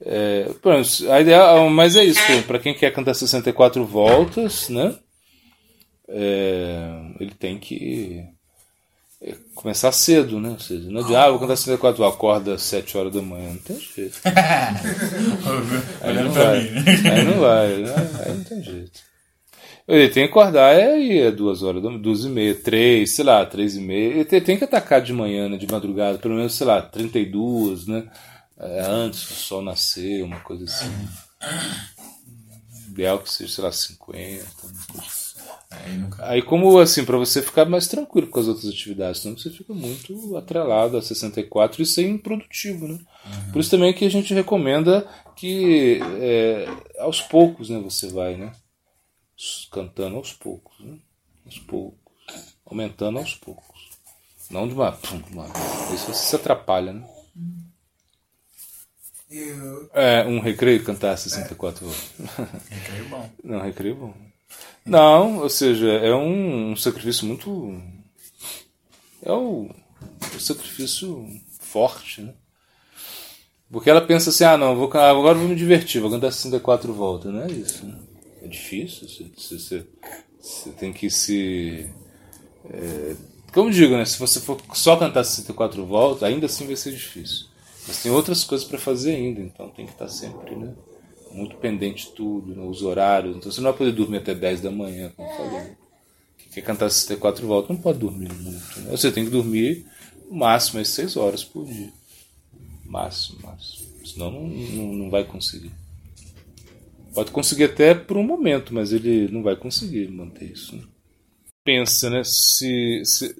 É, 0.00 0.48
pronto, 0.62 0.88
a 1.10 1.20
ideia, 1.20 1.68
mas 1.68 1.96
é 1.96 2.04
isso, 2.04 2.20
para 2.46 2.58
quem 2.58 2.72
quer 2.72 2.92
cantar 2.92 3.14
64 3.14 3.84
voltas, 3.84 4.68
né? 4.68 4.94
É, 6.08 6.88
ele 7.20 7.32
tem 7.32 7.58
que 7.58 8.24
é, 9.20 9.34
começar 9.54 9.92
cedo, 9.92 10.40
né? 10.40 10.50
Ou 10.50 10.60
seja, 10.60 10.88
não 10.88 11.00
é 11.00 11.04
de, 11.04 11.16
ah, 11.16 11.28
vou 11.28 11.40
cantar 11.40 11.56
64, 11.56 12.04
acorda 12.04 12.54
às 12.54 12.62
7 12.62 12.96
horas 12.96 13.12
da 13.12 13.20
manhã, 13.20 13.50
não 13.50 13.58
tem 13.58 13.78
jeito. 13.78 14.20
aí, 16.00 16.14
não 16.14 16.30
vai, 16.30 16.58
aí 16.58 17.24
não 17.24 17.40
vai, 17.40 17.72
aí 18.24 18.34
não 18.34 18.44
tem 18.44 18.62
jeito. 18.62 19.07
Ele 19.88 20.08
tem 20.10 20.24
que 20.24 20.30
acordar 20.30 20.74
é 20.74 20.92
aí, 20.92 21.18
é 21.18 21.30
duas 21.30 21.62
horas, 21.62 21.82
duas 22.00 22.24
e 22.24 22.28
meia, 22.28 22.54
três, 22.54 23.14
sei 23.14 23.24
lá, 23.24 23.44
três 23.46 23.74
e 23.74 23.80
meia. 23.80 24.14
Ele 24.14 24.24
tem, 24.24 24.40
tem 24.40 24.58
que 24.58 24.64
atacar 24.64 25.00
de 25.00 25.12
manhã, 25.12 25.48
né, 25.48 25.56
de 25.56 25.66
madrugada, 25.66 26.18
pelo 26.18 26.34
menos, 26.34 26.54
sei 26.54 26.66
lá, 26.66 26.82
32, 26.82 27.86
né? 27.86 28.08
é, 28.58 28.80
antes 28.80 29.20
do 29.28 29.34
sol 29.34 29.62
nascer, 29.62 30.22
uma 30.22 30.40
coisa 30.40 30.64
assim. 30.64 30.90
Ideal 32.90 33.20
que 33.20 33.30
seja, 33.30 33.54
sei 33.54 33.64
lá, 33.64 33.72
50. 33.72 34.44
Aí, 35.70 35.98
nunca... 35.98 36.28
Aí 36.28 36.42
como 36.42 36.78
assim, 36.78 37.04
para 37.04 37.16
você 37.16 37.40
ficar 37.40 37.66
mais 37.66 37.86
tranquilo 37.86 38.26
com 38.26 38.40
as 38.40 38.48
outras 38.48 38.66
atividades, 38.66 39.20
senão 39.20 39.36
você 39.36 39.50
fica 39.50 39.72
muito 39.72 40.36
atrelado 40.36 40.96
a 40.96 41.02
64 41.02 41.82
e 41.82 41.86
ser 41.86 42.08
improdutivo, 42.08 42.88
né? 42.88 42.94
Uhum. 42.94 43.52
Por 43.52 43.60
isso 43.60 43.70
também 43.70 43.92
que 43.92 44.04
a 44.04 44.10
gente 44.10 44.34
recomenda 44.34 45.06
que 45.36 46.00
é, 46.20 46.66
aos 46.98 47.20
poucos, 47.20 47.68
né, 47.68 47.78
você 47.78 48.08
vai, 48.08 48.36
né? 48.36 48.50
Cantando 49.70 50.16
aos 50.16 50.32
poucos, 50.32 50.78
né? 50.80 50.98
Aos 51.46 51.58
poucos. 51.58 51.98
Aumentando 52.66 53.18
aos 53.18 53.34
poucos. 53.34 53.88
Não 54.50 54.66
de 54.66 54.74
uma. 54.74 54.98
uma 55.30 55.46
isso 55.94 56.06
você 56.06 56.26
se 56.26 56.36
atrapalha, 56.36 56.92
né? 56.92 57.08
Eu... 59.30 59.90
É, 59.92 60.24
um 60.26 60.40
recreio 60.40 60.82
cantar 60.82 61.16
64 61.16 61.86
é. 61.86 62.74
Recreio 62.74 63.08
bom. 63.08 63.30
Não, 63.44 63.60
recreio 63.60 63.94
bom. 63.94 64.14
Não, 64.84 65.38
ou 65.40 65.50
seja, 65.50 65.86
é 65.86 66.14
um, 66.14 66.72
um 66.72 66.76
sacrifício 66.76 67.26
muito. 67.26 67.80
É 69.22 69.30
o, 69.30 69.70
um 70.34 70.40
sacrifício 70.40 71.28
forte, 71.60 72.22
né? 72.22 72.34
Porque 73.70 73.90
ela 73.90 74.00
pensa 74.00 74.30
assim: 74.30 74.44
ah, 74.44 74.56
não, 74.56 74.74
vou, 74.74 74.86
agora 74.86 75.38
vou 75.38 75.48
me 75.48 75.54
divertir, 75.54 76.00
vou 76.00 76.10
cantar 76.10 76.32
64 76.32 76.92
voltas. 76.92 77.32
Não 77.32 77.42
é 77.42 77.50
isso. 77.50 77.84
Né? 77.84 78.07
É 78.42 78.46
difícil. 78.46 79.08
Você, 79.08 79.58
você, 79.58 79.86
você 80.40 80.70
tem 80.70 80.92
que 80.92 81.10
se. 81.10 81.88
É, 82.70 83.16
como 83.52 83.70
digo, 83.70 83.96
né? 83.96 84.04
Se 84.04 84.18
você 84.18 84.40
for 84.40 84.60
só 84.74 84.96
cantar 84.96 85.24
64 85.24 85.84
voltas, 85.84 86.22
ainda 86.22 86.46
assim 86.46 86.66
vai 86.66 86.76
ser 86.76 86.92
difícil. 86.92 87.46
Mas 87.86 88.02
tem 88.02 88.12
outras 88.12 88.44
coisas 88.44 88.66
para 88.68 88.78
fazer 88.78 89.14
ainda, 89.14 89.40
então 89.40 89.70
tem 89.70 89.86
que 89.86 89.92
estar 89.92 90.08
sempre 90.08 90.54
né, 90.54 90.74
muito 91.32 91.56
pendente 91.56 92.06
de 92.06 92.12
tudo, 92.12 92.54
né, 92.54 92.62
os 92.62 92.82
horários. 92.82 93.34
Então 93.34 93.50
você 93.50 93.62
não 93.62 93.70
vai 93.70 93.78
poder 93.78 93.92
dormir 93.92 94.18
até 94.18 94.34
10 94.34 94.60
da 94.60 94.70
manhã, 94.70 95.10
como 95.16 95.26
eu 95.26 95.36
falei. 95.36 95.76
Quem 96.36 96.52
quer 96.52 96.60
cantar 96.60 96.90
64 96.90 97.46
voltas 97.46 97.74
não 97.74 97.82
pode 97.82 97.98
dormir 97.98 98.30
muito. 98.30 98.80
Né? 98.80 98.90
Você 98.90 99.10
tem 99.10 99.24
que 99.24 99.30
dormir 99.30 99.86
no 100.28 100.36
máximo 100.36 100.84
6 100.84 101.16
horas 101.16 101.42
por 101.42 101.64
dia. 101.64 101.90
Máximo, 102.84 103.38
máximo. 103.42 103.88
Senão 104.04 104.30
não, 104.32 104.46
não, 104.46 104.92
não 104.92 105.10
vai 105.10 105.24
conseguir. 105.24 105.72
Pode 107.18 107.32
conseguir 107.32 107.64
até 107.64 107.94
por 107.96 108.16
um 108.16 108.22
momento, 108.22 108.72
mas 108.72 108.92
ele 108.92 109.26
não 109.32 109.42
vai 109.42 109.56
conseguir 109.56 110.08
manter 110.08 110.52
isso. 110.52 110.76
Né? 110.76 110.84
Pensa, 111.64 112.08
né? 112.08 112.22
Se, 112.22 113.02
se, 113.04 113.34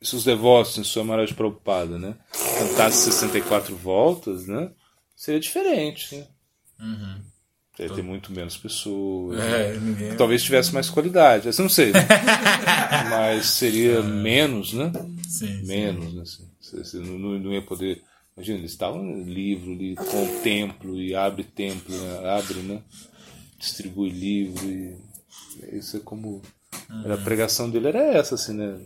se 0.00 0.14
os 0.14 0.22
devotos 0.22 0.78
em 0.78 0.84
sua 0.84 1.02
Maharaj 1.02 1.34
Prabhupada, 1.34 1.98
né, 1.98 2.14
cantasse 2.60 3.10
64 3.10 3.74
voltas, 3.74 4.46
né, 4.46 4.70
seria 5.16 5.40
diferente, 5.40 6.14
né? 6.14 6.26
Uhum. 6.78 7.22
Ia 7.80 7.90
ter 7.90 8.04
muito 8.04 8.30
menos 8.32 8.56
pessoas. 8.56 9.36
É, 9.40 9.72
né? 9.72 9.80
ninguém... 9.80 10.16
Talvez 10.16 10.44
tivesse 10.44 10.72
mais 10.72 10.88
qualidade. 10.88 11.48
Eu 11.48 11.54
não 11.58 11.68
sei. 11.68 11.90
Mas 13.10 13.46
seria 13.46 14.00
menos, 14.00 14.72
né? 14.72 14.92
Sim, 15.28 15.60
menos, 15.64 16.04
sim. 16.04 16.16
né? 16.16 16.22
Assim. 16.22 16.50
Você, 16.60 16.98
não, 16.98 17.18
não 17.18 17.52
ia 17.52 17.62
poder. 17.62 18.00
Imagina, 18.36 18.58
eles 18.58 18.70
estavam 18.70 19.02
no 19.02 19.24
livro 19.24 19.72
ali, 19.72 19.96
com 19.96 20.24
o 20.24 20.40
templo, 20.40 21.00
e 21.00 21.16
abre 21.16 21.42
templo, 21.42 21.96
né? 21.96 22.30
abre, 22.30 22.60
né? 22.60 22.80
Distribui 23.64 24.10
livro. 24.10 24.68
E 24.68 24.96
isso 25.72 25.96
é 25.96 26.00
como. 26.00 26.42
Uhum. 26.90 27.12
A 27.12 27.16
pregação 27.16 27.70
dele 27.70 27.88
era 27.88 28.02
essa, 28.02 28.34
assim, 28.34 28.52
né? 28.52 28.78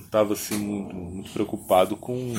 estava 0.00 0.32
assim 0.32 0.56
muito, 0.56 0.94
muito 0.94 1.30
preocupado 1.30 1.96
com 1.96 2.32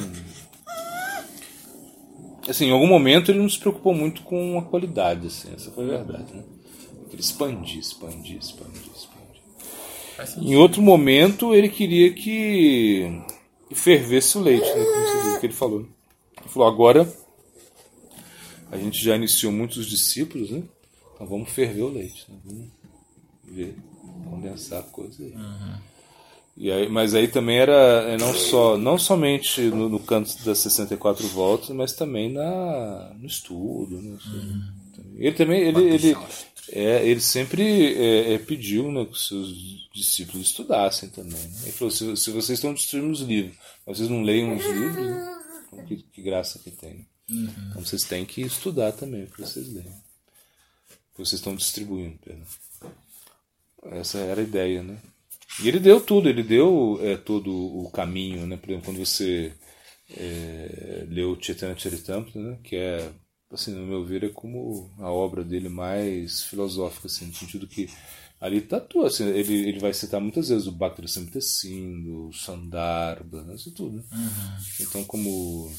assim, 2.47 2.65
em 2.65 2.71
algum 2.71 2.87
momento 2.87 3.31
ele 3.31 3.39
não 3.39 3.49
se 3.49 3.59
preocupou 3.59 3.93
muito 3.93 4.23
com 4.23 4.57
a 4.57 4.63
qualidade, 4.63 5.27
assim, 5.27 5.53
essa 5.53 5.71
foi 5.71 5.85
a 5.85 5.97
verdade, 5.97 6.33
né? 6.33 6.43
Ele 7.11 7.21
expandir, 7.21 7.79
expandir, 7.79 8.37
expandir, 8.37 8.81
expandir. 8.95 10.43
Em 10.43 10.55
outro 10.55 10.81
momento 10.81 11.53
ele 11.53 11.69
queria 11.69 12.11
que 12.11 13.23
fervesse 13.71 14.37
o 14.37 14.41
leite, 14.41 14.65
né? 14.65 14.83
Como 14.83 15.05
você 15.05 15.23
viu 15.23 15.39
que 15.39 15.45
ele 15.45 15.53
falou. 15.53 15.81
Ele 15.81 16.49
falou, 16.49 16.67
agora 16.67 17.13
a 18.71 18.77
gente 18.77 19.03
já 19.03 19.15
iniciou 19.15 19.51
muitos 19.51 19.87
discípulos, 19.87 20.49
né? 20.49 20.63
Então 21.19 21.27
vamos 21.27 21.49
ferver 21.49 21.81
o 21.81 21.89
leite, 21.89 22.25
né? 22.29 22.37
Vamos 22.45 22.69
ver, 23.43 23.75
condensar 24.29 24.79
a 24.79 24.83
coisa 24.83 25.21
aí. 25.21 25.33
Uhum. 25.33 25.75
E 26.55 26.71
aí, 26.71 26.87
mas 26.87 27.13
aí 27.13 27.27
também 27.27 27.57
era 27.57 27.73
é, 27.73 28.17
não 28.17 28.33
só 28.33 28.77
não 28.77 28.97
somente 28.97 29.61
no, 29.63 29.89
no 29.89 29.99
canto 29.99 30.41
das 30.45 30.59
64 30.59 31.27
voltas, 31.27 31.69
mas 31.75 31.91
também 31.91 32.31
na 32.31 33.13
no 33.19 33.27
estudo. 33.27 34.01
Né? 34.01 34.17
Uhum. 34.25 34.61
Ele 35.15 35.35
também 35.35 35.61
ele, 35.61 35.81
ele 35.83 36.17
é, 36.71 37.05
ele 37.05 37.19
sempre 37.19 37.93
é, 37.95 38.33
é, 38.33 38.37
pediu 38.37 38.89
né, 38.89 39.03
que 39.03 39.11
os 39.11 39.27
seus 39.27 39.89
discípulos 39.93 40.47
estudassem 40.47 41.09
também. 41.09 41.31
Né? 41.31 41.59
Ele 41.63 41.71
falou: 41.73 41.91
se, 41.91 42.15
se, 42.15 42.31
vocês 42.31 42.59
estão 42.59 42.73
destruindo 42.73 43.11
os 43.11 43.21
livros, 43.21 43.57
mas 43.85 43.97
vocês 43.97 44.09
não 44.09 44.21
leiam 44.21 44.55
os 44.55 44.65
livros, 44.65 45.05
né? 45.05 45.39
Então, 45.67 45.85
que, 45.85 45.97
que, 45.97 46.21
graça 46.21 46.59
que 46.59 46.71
tem. 46.71 47.05
Uhum. 47.29 47.49
Então 47.69 47.85
vocês 47.85 48.03
têm 48.03 48.25
que 48.25 48.41
estudar 48.41 48.93
também 48.93 49.25
para 49.25 49.45
vocês 49.45 49.67
lerem. 49.73 49.91
Vocês 51.19 51.39
estão 51.39 51.55
distribuindo, 51.55 52.17
perdão. 52.23 52.45
Essa 53.91 54.19
era 54.19 54.39
a 54.39 54.43
ideia, 54.43 54.81
né? 54.81 54.97
E 55.61 55.67
ele 55.67 55.79
deu 55.79 55.99
tudo, 55.99 56.29
ele 56.29 56.43
deu 56.43 56.97
é, 57.01 57.17
todo 57.17 57.51
o 57.51 57.89
caminho, 57.91 58.47
né? 58.47 58.55
Por 58.55 58.69
exemplo, 58.69 58.85
quando 58.85 59.05
você 59.05 59.53
é, 60.11 61.05
leu 61.09 61.37
Chaitanya 61.39 61.77
Charitamrita, 61.77 62.39
né? 62.39 62.57
Que 62.63 62.77
é 62.77 63.11
assim, 63.51 63.73
no 63.73 63.85
meu 63.85 64.05
ver, 64.05 64.23
é 64.23 64.29
como 64.29 64.89
a 64.99 65.11
obra 65.11 65.43
dele 65.43 65.69
mais 65.69 66.43
filosófica, 66.43 67.07
assim, 67.07 67.25
no 67.25 67.33
sentido 67.33 67.67
que 67.67 67.89
ali 68.39 68.61
tá 68.61 68.79
tudo, 68.79 69.07
assim, 69.07 69.27
ele, 69.27 69.67
ele 69.67 69.79
vai 69.79 69.93
citar 69.93 70.21
muitas 70.21 70.49
vezes 70.49 70.67
o 70.67 70.71
Bhakti 70.71 71.09
Samtesindo, 71.09 72.27
o 72.27 72.33
Sandarbha, 72.33 73.43
né, 73.43 73.55
isso 73.55 73.71
tudo. 73.71 73.97
Né? 73.97 74.03
Uhum. 74.11 74.63
Então, 74.79 75.03
como 75.03 75.73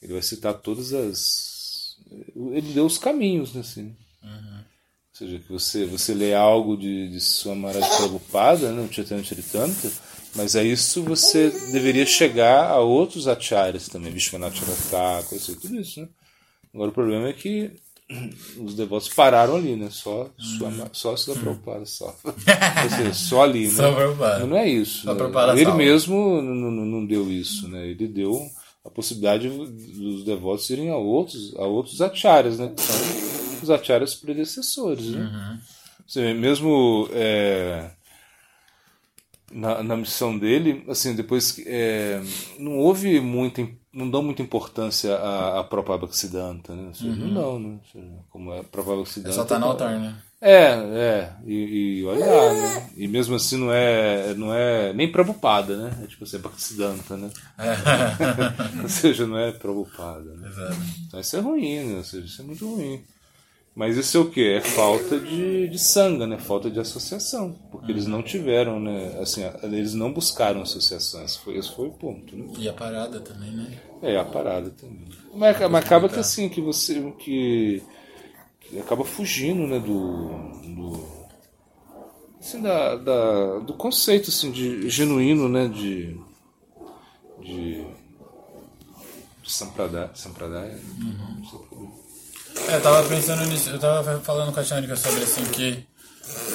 ele 0.00 0.12
vai 0.14 0.22
citar 0.22 0.54
todas 0.54 0.92
as... 0.92 1.96
Ele 2.34 2.72
deu 2.72 2.86
os 2.86 2.96
caminhos, 2.96 3.52
né, 3.52 3.60
assim. 3.60 3.94
Uhum. 4.22 4.75
Ou 5.16 5.26
seja, 5.26 5.38
que 5.38 5.50
você, 5.50 5.86
você 5.86 6.12
lê 6.12 6.34
algo 6.34 6.76
de, 6.76 7.08
de 7.08 7.20
sua 7.20 7.54
Maharaj 7.54 7.88
Prabhupada, 7.96 8.70
né, 8.70 8.86
o 8.86 8.92
Chaitanya 8.92 9.24
Charitamrita, 9.24 9.90
mas 10.34 10.54
a 10.54 10.62
isso 10.62 11.02
você 11.02 11.48
deveria 11.72 12.04
chegar 12.04 12.70
a 12.70 12.80
outros 12.80 13.26
acharyas 13.26 13.88
também, 13.88 14.12
Vishwanath 14.12 14.56
Charataka, 14.56 15.36
tudo 15.58 15.80
isso, 15.80 16.02
né? 16.02 16.08
Agora 16.74 16.90
o 16.90 16.92
problema 16.92 17.28
é 17.28 17.32
que 17.32 17.70
os 18.58 18.74
devotos 18.74 19.08
pararam 19.08 19.56
ali, 19.56 19.74
né? 19.74 19.88
Só, 19.90 20.28
sua, 20.36 20.68
uhum. 20.68 20.84
só 20.92 21.14
isso 21.14 21.34
da 21.34 21.40
Prabhupada, 21.40 21.86
só. 21.86 22.14
Ou 22.22 22.90
seja, 22.90 23.14
só 23.14 23.42
ali, 23.42 23.68
né? 23.68 23.74
Só 23.74 24.46
não 24.46 24.58
é 24.58 24.68
isso. 24.68 25.06
Né? 25.06 25.12
Ele 25.62 25.72
mesmo 25.72 26.42
não, 26.42 26.70
não 26.70 27.06
deu 27.06 27.30
isso, 27.32 27.66
né? 27.68 27.86
Ele 27.86 28.06
deu 28.06 28.46
a 28.84 28.90
possibilidade 28.90 29.48
dos 29.48 30.24
devotos 30.24 30.68
irem 30.68 30.90
a 30.90 30.96
outros, 30.96 31.56
a 31.56 31.64
outros 31.64 32.02
acharyas, 32.02 32.58
né? 32.58 32.70
São 32.76 33.35
os 33.66 33.70
acharyas 33.70 34.14
predecessores, 34.14 35.08
né? 35.08 35.60
Uhum. 36.14 36.40
Mesmo 36.40 37.08
é, 37.12 37.90
na, 39.50 39.82
na 39.82 39.96
missão 39.96 40.38
dele, 40.38 40.84
assim, 40.88 41.14
depois 41.14 41.60
é, 41.66 42.20
não 42.58 42.78
houve 42.78 43.20
muita 43.20 43.66
não 43.96 44.10
dão 44.10 44.22
muita 44.22 44.42
importância 44.42 45.16
à, 45.16 45.60
à 45.60 45.64
própria 45.64 45.96
Bhaktisiddhanta, 45.96 46.74
né? 46.74 46.90
Seja, 46.92 47.10
uhum. 47.10 47.32
Não, 47.32 47.58
né? 47.58 47.78
Seja, 47.90 48.06
como 48.28 48.52
é 48.52 48.60
a 48.60 48.64
própria 48.64 48.94
Bhaktisiddhanta. 48.94 49.30
É 49.30 49.32
só 49.32 49.44
tá 49.46 49.58
no 49.58 49.66
altar, 49.66 49.98
né? 49.98 50.14
É, 50.38 50.74
é. 50.74 51.32
E, 51.46 52.00
e 52.00 52.04
olha 52.04 52.26
lá, 52.26 52.52
né? 52.52 52.90
E 52.94 53.08
mesmo 53.08 53.34
assim 53.34 53.56
não 53.56 53.72
é, 53.72 54.34
não 54.34 54.52
é 54.52 54.92
nem 54.92 55.10
Prabhupada, 55.10 55.78
né? 55.78 55.98
É 56.04 56.06
tipo 56.08 56.24
assim, 56.24 56.36
é 56.36 56.40
Bhaktisiddhanta, 56.40 57.16
né? 57.16 57.30
É. 57.58 58.82
Ou 58.84 58.88
seja, 58.88 59.26
não 59.26 59.38
é 59.38 59.50
Prabhupada. 59.50 60.34
Né? 60.34 60.46
Exato. 60.46 60.76
Então 61.06 61.20
isso 61.20 61.36
é 61.36 61.40
ruim, 61.40 61.80
né? 61.80 61.96
Ou 61.96 62.04
seja, 62.04 62.26
isso 62.26 62.42
é 62.42 62.44
muito 62.44 62.68
ruim. 62.68 63.02
Mas 63.76 63.98
isso 63.98 64.16
é 64.16 64.20
o 64.20 64.30
que? 64.30 64.54
É 64.54 64.62
falta 64.62 65.20
de, 65.20 65.68
de 65.68 65.78
sanga, 65.78 66.26
né? 66.26 66.38
Falta 66.38 66.70
de 66.70 66.80
associação. 66.80 67.52
Porque 67.70 67.92
eles 67.92 68.06
não 68.06 68.22
tiveram, 68.22 68.80
né? 68.80 69.18
Assim, 69.20 69.42
eles 69.64 69.92
não 69.92 70.10
buscaram 70.10 70.62
associação. 70.62 71.22
Esse 71.22 71.38
foi, 71.40 71.58
esse 71.58 71.76
foi 71.76 71.88
o 71.88 71.92
ponto, 71.92 72.34
né? 72.34 72.54
E 72.56 72.66
a 72.70 72.72
parada 72.72 73.20
também, 73.20 73.50
né? 73.50 73.78
É, 74.00 74.16
a 74.16 74.24
parada 74.24 74.70
também. 74.70 75.06
Mas, 75.34 75.60
mas 75.70 75.84
acaba 75.84 76.08
que 76.08 76.18
assim, 76.18 76.48
que 76.48 76.58
você. 76.58 77.12
Que, 77.18 77.82
que 78.60 78.80
acaba 78.80 79.04
fugindo, 79.04 79.66
né? 79.66 79.78
Do. 79.78 80.28
do 80.74 81.06
assim, 82.40 82.62
da, 82.62 82.96
da, 82.96 83.58
do 83.58 83.74
conceito 83.74 84.30
assim, 84.30 84.50
de 84.50 84.88
genuíno, 84.88 85.50
né? 85.50 85.68
De. 85.68 86.18
De. 87.42 87.84
de 89.42 89.52
Sampradaya. 89.52 90.10
Sampradaya. 90.14 90.80
Uhum. 90.98 91.95
É, 92.68 92.76
eu 92.76 92.82
tava 92.82 93.08
pensando 93.08 93.44
nisso, 93.46 93.70
eu 93.70 93.78
tava 93.78 94.20
falando 94.20 94.52
com 94.52 94.60
a 94.60 94.64
Xanica 94.64 94.96
sobre 94.96 95.22
assim 95.22 95.44
que, 95.44 95.84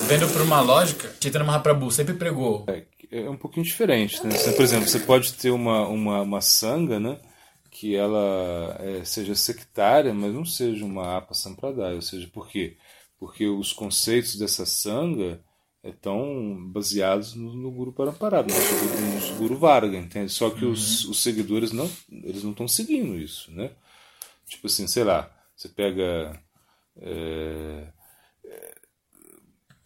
vendo 0.07 0.27
por 0.31 0.41
uma 0.41 0.61
lógica, 0.61 1.13
Chaitanya 1.21 1.45
Mahaprabhu 1.45 1.89
sempre 1.91 2.13
pregou. 2.13 2.65
É, 2.67 2.83
é 3.11 3.29
um 3.29 3.37
pouquinho 3.37 3.65
diferente, 3.65 4.25
né? 4.25 4.35
Por 4.55 4.63
exemplo, 4.63 4.87
você 4.87 4.99
pode 4.99 5.33
ter 5.33 5.51
uma, 5.51 5.87
uma, 5.87 6.21
uma 6.21 6.41
sanga, 6.41 6.99
né? 6.99 7.19
Que 7.69 7.95
ela 7.95 8.77
é, 8.79 9.03
seja 9.03 9.35
sectária, 9.35 10.13
mas 10.13 10.33
não 10.33 10.45
seja 10.45 10.83
uma 10.83 11.17
apa 11.17 11.33
sampradaya. 11.33 11.95
Ou 11.95 12.01
seja, 12.01 12.29
por 12.31 12.47
quê? 12.47 12.77
Porque 13.19 13.45
os 13.47 13.71
conceitos 13.71 14.35
dessa 14.35 14.65
sanga 14.65 15.39
estão 15.83 16.69
baseados 16.71 17.33
no, 17.33 17.53
no 17.55 17.71
Guru 17.71 17.91
Parampara, 17.91 18.43
no, 18.43 18.49
no 18.49 19.37
Guru 19.37 19.57
Varga, 19.57 19.97
entende? 19.97 20.31
Só 20.31 20.49
que 20.49 20.65
uhum. 20.65 20.71
os, 20.71 21.05
os 21.05 21.21
seguidores 21.21 21.71
não 21.71 21.89
eles 22.11 22.43
não 22.43 22.51
estão 22.51 22.67
seguindo 22.67 23.17
isso, 23.17 23.51
né? 23.51 23.71
Tipo 24.47 24.67
assim, 24.67 24.87
sei 24.87 25.03
lá, 25.03 25.31
você 25.61 25.69
pega 25.69 26.41
é, 26.99 27.87
é, 28.45 28.75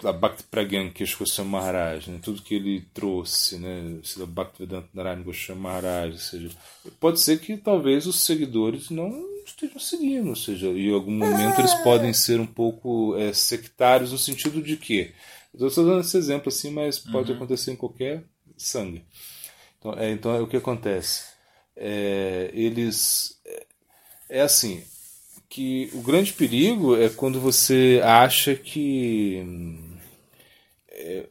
a 0.03 0.13
Bhakti 0.13 0.43
Pragyan 0.43 0.89
Keshkosam 0.89 1.45
Maharaj, 1.45 2.09
né, 2.09 2.19
tudo 2.21 2.41
que 2.41 2.55
ele 2.55 2.87
trouxe, 2.93 3.57
né, 3.57 3.99
Bhaktivedanta 4.27 4.87
Narayana 4.93 5.23
Goswami 5.23 5.61
Maharaj, 5.61 6.13
ou 6.13 6.17
seja, 6.17 6.49
pode 6.99 7.19
ser 7.19 7.39
que 7.39 7.57
talvez 7.57 8.07
os 8.07 8.21
seguidores 8.21 8.89
não 8.89 9.11
estejam 9.45 9.79
seguindo, 9.79 10.29
ou 10.29 10.35
seja, 10.35 10.67
em 10.67 10.93
algum 10.93 11.11
momento 11.11 11.59
eles 11.59 11.73
podem 11.75 12.13
ser 12.13 12.39
um 12.39 12.47
pouco 12.47 13.15
é, 13.17 13.33
sectários 13.33 14.13
no 14.13 14.17
sentido 14.17 14.61
de 14.61 14.77
que, 14.77 15.13
estou 15.53 15.85
dando 15.85 16.01
esse 16.01 16.17
exemplo 16.17 16.47
assim, 16.47 16.71
mas 16.71 16.99
pode 16.99 17.31
uhum. 17.31 17.37
acontecer 17.37 17.71
em 17.71 17.75
qualquer 17.75 18.23
sangue. 18.57 19.03
Então, 19.77 19.93
é, 19.93 20.11
então 20.11 20.33
é 20.33 20.39
o 20.39 20.47
que 20.47 20.57
acontece. 20.57 21.25
É, 21.75 22.49
eles 22.53 23.39
é, 23.45 23.65
é 24.29 24.41
assim, 24.41 24.83
que 25.55 25.89
o 25.93 26.01
grande 26.01 26.33
perigo 26.33 26.97
é 26.97 27.07
quando 27.07 27.39
você 27.39 28.01
acha 28.03 28.53
que 28.55 29.41
é, 30.89 31.29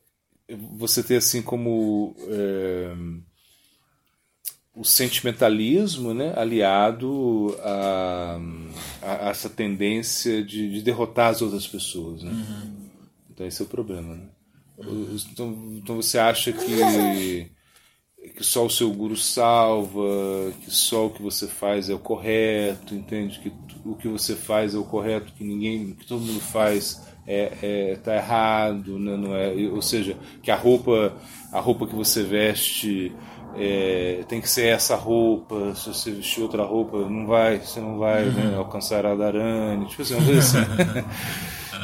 você 0.79 1.03
tem 1.03 1.19
assim 1.19 1.43
como 1.43 2.17
é, 2.21 2.97
o 4.75 4.83
sentimentalismo 4.83 6.15
né, 6.15 6.33
aliado 6.39 7.55
a, 7.61 8.41
a, 9.03 9.27
a 9.27 9.29
essa 9.29 9.51
tendência 9.51 10.43
de, 10.43 10.73
de, 10.73 10.81
derrotar 10.81 11.29
as 11.29 11.43
outras 11.43 11.67
pessoas. 11.67 12.23
Né? 12.23 12.31
Uhum. 12.31 12.89
Então 13.31 13.47
esse 13.47 13.61
é 13.61 13.65
o 13.67 13.69
problema. 13.69 14.15
Né? 14.15 14.27
Uhum. 14.79 15.17
Então, 15.33 15.73
então 15.77 15.97
você 15.97 16.19
acha 16.19 16.51
que 16.51 17.51
que 18.37 18.43
só 18.43 18.65
o 18.65 18.71
seu 18.71 18.91
guru 18.91 19.17
salva, 19.17 20.53
que 20.63 20.71
só 20.71 21.07
o 21.07 21.11
que 21.11 21.23
você 21.23 21.47
faz 21.47 21.89
é 21.89 21.95
o 21.95 21.99
correto, 21.99 22.95
entende? 22.95 23.39
Que 23.41 23.53
o 23.85 23.95
que 23.95 24.09
você 24.09 24.35
faz 24.35 24.75
é 24.75 24.79
o 24.79 24.85
correto, 24.85 25.33
que 25.33 25.45
ninguém, 25.45 25.93
que 25.93 26.07
todo 26.07 26.21
mundo 26.21 26.41
faz 26.41 27.03
é, 27.27 27.53
é 27.63 27.97
tá 27.97 28.15
errado, 28.17 28.99
né? 28.99 29.17
não 29.17 29.37
é? 29.37 29.53
Ou 29.71 29.83
seja, 29.83 30.17
que 30.43 30.51
a 30.51 30.57
roupa, 30.57 31.15
a 31.53 31.61
roupa 31.61 31.87
que 31.87 31.95
você 31.95 32.23
veste 32.23 33.13
é, 33.57 34.25
tem 34.29 34.41
que 34.41 34.49
ser 34.49 34.67
essa 34.67 34.97
roupa. 34.97 35.75
Se 35.75 35.89
você 35.89 36.11
vestir 36.11 36.43
outra 36.43 36.65
roupa, 36.65 36.99
não 37.09 37.27
vai, 37.27 37.59
você 37.59 37.81
não 37.81 37.99
vai 37.99 38.25
né, 38.25 38.53
uhum. 38.53 38.59
alcançar 38.59 39.07
a 39.07 39.15
Darani, 39.15 39.87
tipo 39.87 40.03
assim, 40.03 40.15
uma 40.15 40.25
coisa 40.25 40.41
assim. 40.41 41.05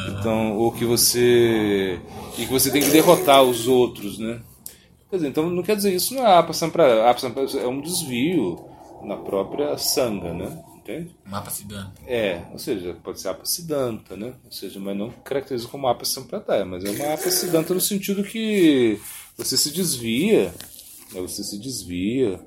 então, 0.19 0.57
ou 0.57 0.73
que 0.73 0.85
você 0.85 2.01
e 2.39 2.47
que 2.47 2.53
você 2.53 2.71
tem 2.71 2.83
que 2.83 2.91
derrotar 2.91 3.43
os 3.43 3.69
outros, 3.69 4.19
né? 4.19 4.41
Quer 5.11 5.17
dizer, 5.17 5.29
então 5.29 5.51
não 5.51 5.63
quer 5.63 5.77
dizer 5.77 5.93
isso 5.93 6.15
não 6.15 6.25
é 6.25 6.39
apa 6.39 6.53
sampradaya. 6.53 7.15
é 7.61 7.67
um 7.67 7.81
desvio 7.81 8.65
na 9.03 9.17
própria 9.17 9.77
sanga, 9.77 10.33
né? 10.33 10.65
Entende? 10.77 11.15
Mapa 11.27 11.51
Siddhanta. 11.51 12.01
É, 12.07 12.43
ou 12.53 12.59
seja, 12.59 12.97
pode 13.03 13.21
ser 13.21 13.29
apa 13.29 13.45
siddhanta, 13.45 14.17
né? 14.17 14.35
Ou 14.45 14.51
seja, 14.51 14.81
mas 14.81 14.97
não 14.97 15.11
caracteriza 15.11 15.69
como 15.69 15.87
apa 15.87 16.05
sampradaya, 16.05 16.65
mas 16.65 16.85
é 16.85 16.91
uma 16.91 17.15
apa 17.15 17.31
siddhanta 17.31 17.75
no 17.75 17.81
sentido 17.81 18.25
que 18.25 18.99
você 19.37 19.57
se 19.57 19.71
desvia, 19.73 20.55
né? 21.13 21.21
você 21.21 21.45
se 21.45 21.59
desvia, 21.59 22.41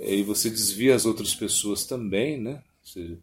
e 0.00 0.22
você 0.22 0.50
desvia 0.50 0.94
as 0.94 1.06
outras 1.06 1.34
pessoas 1.34 1.84
também, 1.84 2.40
né? 2.40 2.54
Ou 2.54 2.86
seja, 2.92 3.18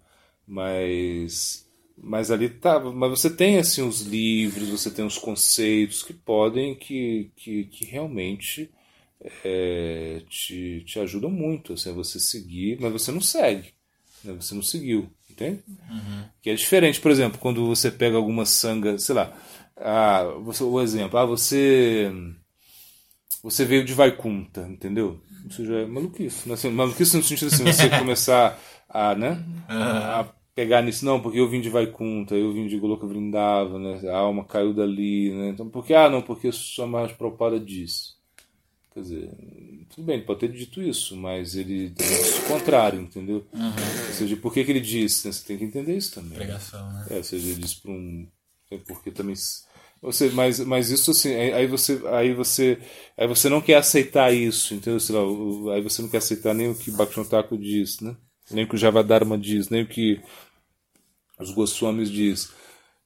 mas 0.47 1.66
mas 1.97 2.29
ali 2.29 2.47
tá, 2.49 2.79
mas 2.79 3.09
você 3.09 3.29
tem 3.29 3.57
assim 3.57 3.81
os 3.81 4.01
livros, 4.01 4.69
você 4.69 4.91
tem 4.91 5.05
os 5.05 5.17
conceitos 5.17 6.03
que 6.03 6.13
podem 6.13 6.75
que, 6.75 7.31
que, 7.35 7.63
que 7.65 7.85
realmente 7.85 8.69
é, 9.43 10.21
te, 10.29 10.83
te 10.85 10.99
ajudam 10.99 11.31
muito 11.31 11.73
assim, 11.73 11.91
você 11.93 12.19
seguir, 12.19 12.79
mas 12.79 12.93
você 12.93 13.11
não 13.11 13.21
segue, 13.21 13.73
né? 14.23 14.33
você 14.39 14.53
não 14.53 14.61
seguiu, 14.61 15.09
entende? 15.29 15.63
Uhum. 15.67 16.23
Que 16.41 16.51
é 16.51 16.55
diferente, 16.55 17.01
por 17.01 17.09
exemplo, 17.09 17.39
quando 17.39 17.65
você 17.65 17.89
pega 17.89 18.15
alguma 18.15 18.45
sanga, 18.45 18.99
sei 18.99 19.15
lá, 19.15 19.35
ah, 19.75 20.23
você, 20.43 20.63
o 20.63 20.79
exemplo, 20.79 21.17
ah, 21.17 21.25
você 21.25 22.11
você 23.41 23.65
veio 23.65 23.85
de 23.85 23.93
Vaikunta, 23.93 24.67
entendeu? 24.67 25.21
Isso 25.49 25.65
já 25.65 25.79
é 25.79 25.85
maluquice, 25.85 26.47
né? 26.47 26.55
assim, 26.55 26.69
maluquice 26.69 27.15
no 27.17 27.23
sentido 27.23 27.47
assim, 27.47 27.63
você 27.63 27.89
começar 27.89 28.59
a, 28.89 29.15
né, 29.15 29.43
uhum. 29.69 29.77
a 29.77 30.36
pegar 30.57 30.81
nisso, 30.81 31.05
não, 31.05 31.21
porque 31.21 31.39
eu 31.39 31.47
vim 31.47 31.61
de 31.61 31.69
Vaikunta, 31.69 32.33
eu 32.33 32.51
vim 32.51 32.65
de 32.65 32.79
Goloka 32.79 33.05
Vrindava, 33.05 33.77
né? 33.77 34.01
A 34.09 34.17
alma 34.17 34.43
caiu 34.43 34.73
dali, 34.73 35.31
né? 35.31 35.49
Então, 35.49 35.69
porque, 35.69 35.93
ah, 35.93 36.09
não, 36.09 36.19
porque 36.19 36.51
sua 36.51 36.87
mais 36.87 37.11
Prabhupada 37.11 37.59
disse. 37.59 38.15
Quer 38.91 39.01
dizer, 39.01 39.29
tudo 39.93 40.05
bem, 40.05 40.15
ele 40.15 40.25
pode 40.25 40.39
ter 40.39 40.51
dito 40.51 40.81
isso, 40.81 41.15
mas 41.15 41.55
ele 41.55 41.91
disse 41.91 42.39
o 42.39 42.47
contrário, 42.47 42.99
entendeu? 42.99 43.45
Uhum. 43.53 43.67
Ou 44.07 44.13
seja, 44.13 44.35
por 44.35 44.51
que, 44.51 44.63
que 44.63 44.71
ele 44.71 44.81
disse? 44.81 45.27
Né? 45.27 45.31
Você 45.31 45.45
tem 45.45 45.59
que 45.59 45.63
entender 45.63 45.95
isso 45.95 46.15
também. 46.15 46.39
Pregação, 46.39 46.91
né? 46.91 47.05
É, 47.11 47.17
ou 47.17 47.23
seja, 47.23 47.47
ele 47.47 47.61
disse 47.61 47.79
para 47.79 47.91
um. 47.91 48.27
Porque 48.87 49.11
também. 49.11 49.35
Você, 50.01 50.29
mas, 50.31 50.59
mas 50.61 50.89
isso 50.89 51.11
assim, 51.11 51.35
aí 51.35 51.67
você, 51.67 52.01
aí 52.07 52.33
você, 52.33 52.79
aí 53.15 53.27
você 53.27 53.47
não 53.47 53.61
quer 53.61 53.75
aceitar 53.75 54.33
isso, 54.33 54.73
entendeu? 54.73 54.99
Sei 54.99 55.15
lá, 55.15 55.75
aí 55.75 55.81
você 55.83 56.01
não 56.01 56.09
quer 56.09 56.17
aceitar 56.17 56.55
nem 56.55 56.67
o 56.67 56.75
que 56.75 56.89
Bhaktivinoda 56.89 57.47
diz, 57.57 57.99
né? 57.99 58.15
Nem 58.49 58.63
o 58.63 58.67
que 58.67 58.75
o 58.75 58.77
Javadharma 58.77 59.37
diz, 59.37 59.69
nem 59.69 59.83
o 59.83 59.87
que 59.87 60.21
os 61.39 61.51
Goswamis 61.51 62.09
diz, 62.09 62.51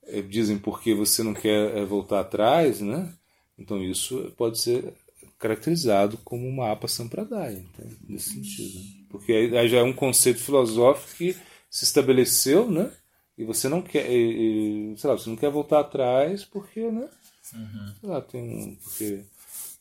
eh, 0.04 0.22
dizem 0.22 0.58
porque 0.58 0.94
você 0.94 1.24
não 1.24 1.34
quer 1.34 1.78
eh, 1.78 1.86
voltar 1.86 2.22
atrás, 2.22 2.82
né? 2.82 3.14
Então 3.58 3.84
isso 3.84 4.34
pode 4.38 4.60
ser 4.60 4.94
caracterizado 5.38 6.18
como 6.24 6.48
uma 6.48 6.72
apa 6.72 6.88
sampradaya, 6.88 7.58
então, 7.58 7.86
nesse 8.08 8.32
sentido. 8.32 8.80
Né? 8.80 8.86
Porque 9.10 9.34
aí 9.34 9.68
já 9.68 9.80
é 9.80 9.84
um 9.84 9.94
conceito 9.94 10.40
filosófico 10.40 11.18
que 11.18 11.36
se 11.70 11.84
estabeleceu, 11.84 12.70
né? 12.70 12.92
E 13.38 13.44
você 13.44 13.68
não 13.68 13.82
quer, 13.82 14.10
e, 14.12 14.94
sei 14.98 15.10
lá, 15.10 15.18
você 15.18 15.30
não 15.30 15.36
quer 15.36 15.50
voltar 15.50 15.80
atrás 15.80 16.46
porque, 16.46 16.92
né? 16.92 17.10
Uhum. 17.54 17.94
Sei 18.00 18.10
lá, 18.10 18.22
tem 18.22 18.42
um, 18.42 18.76
porque, 18.76 19.24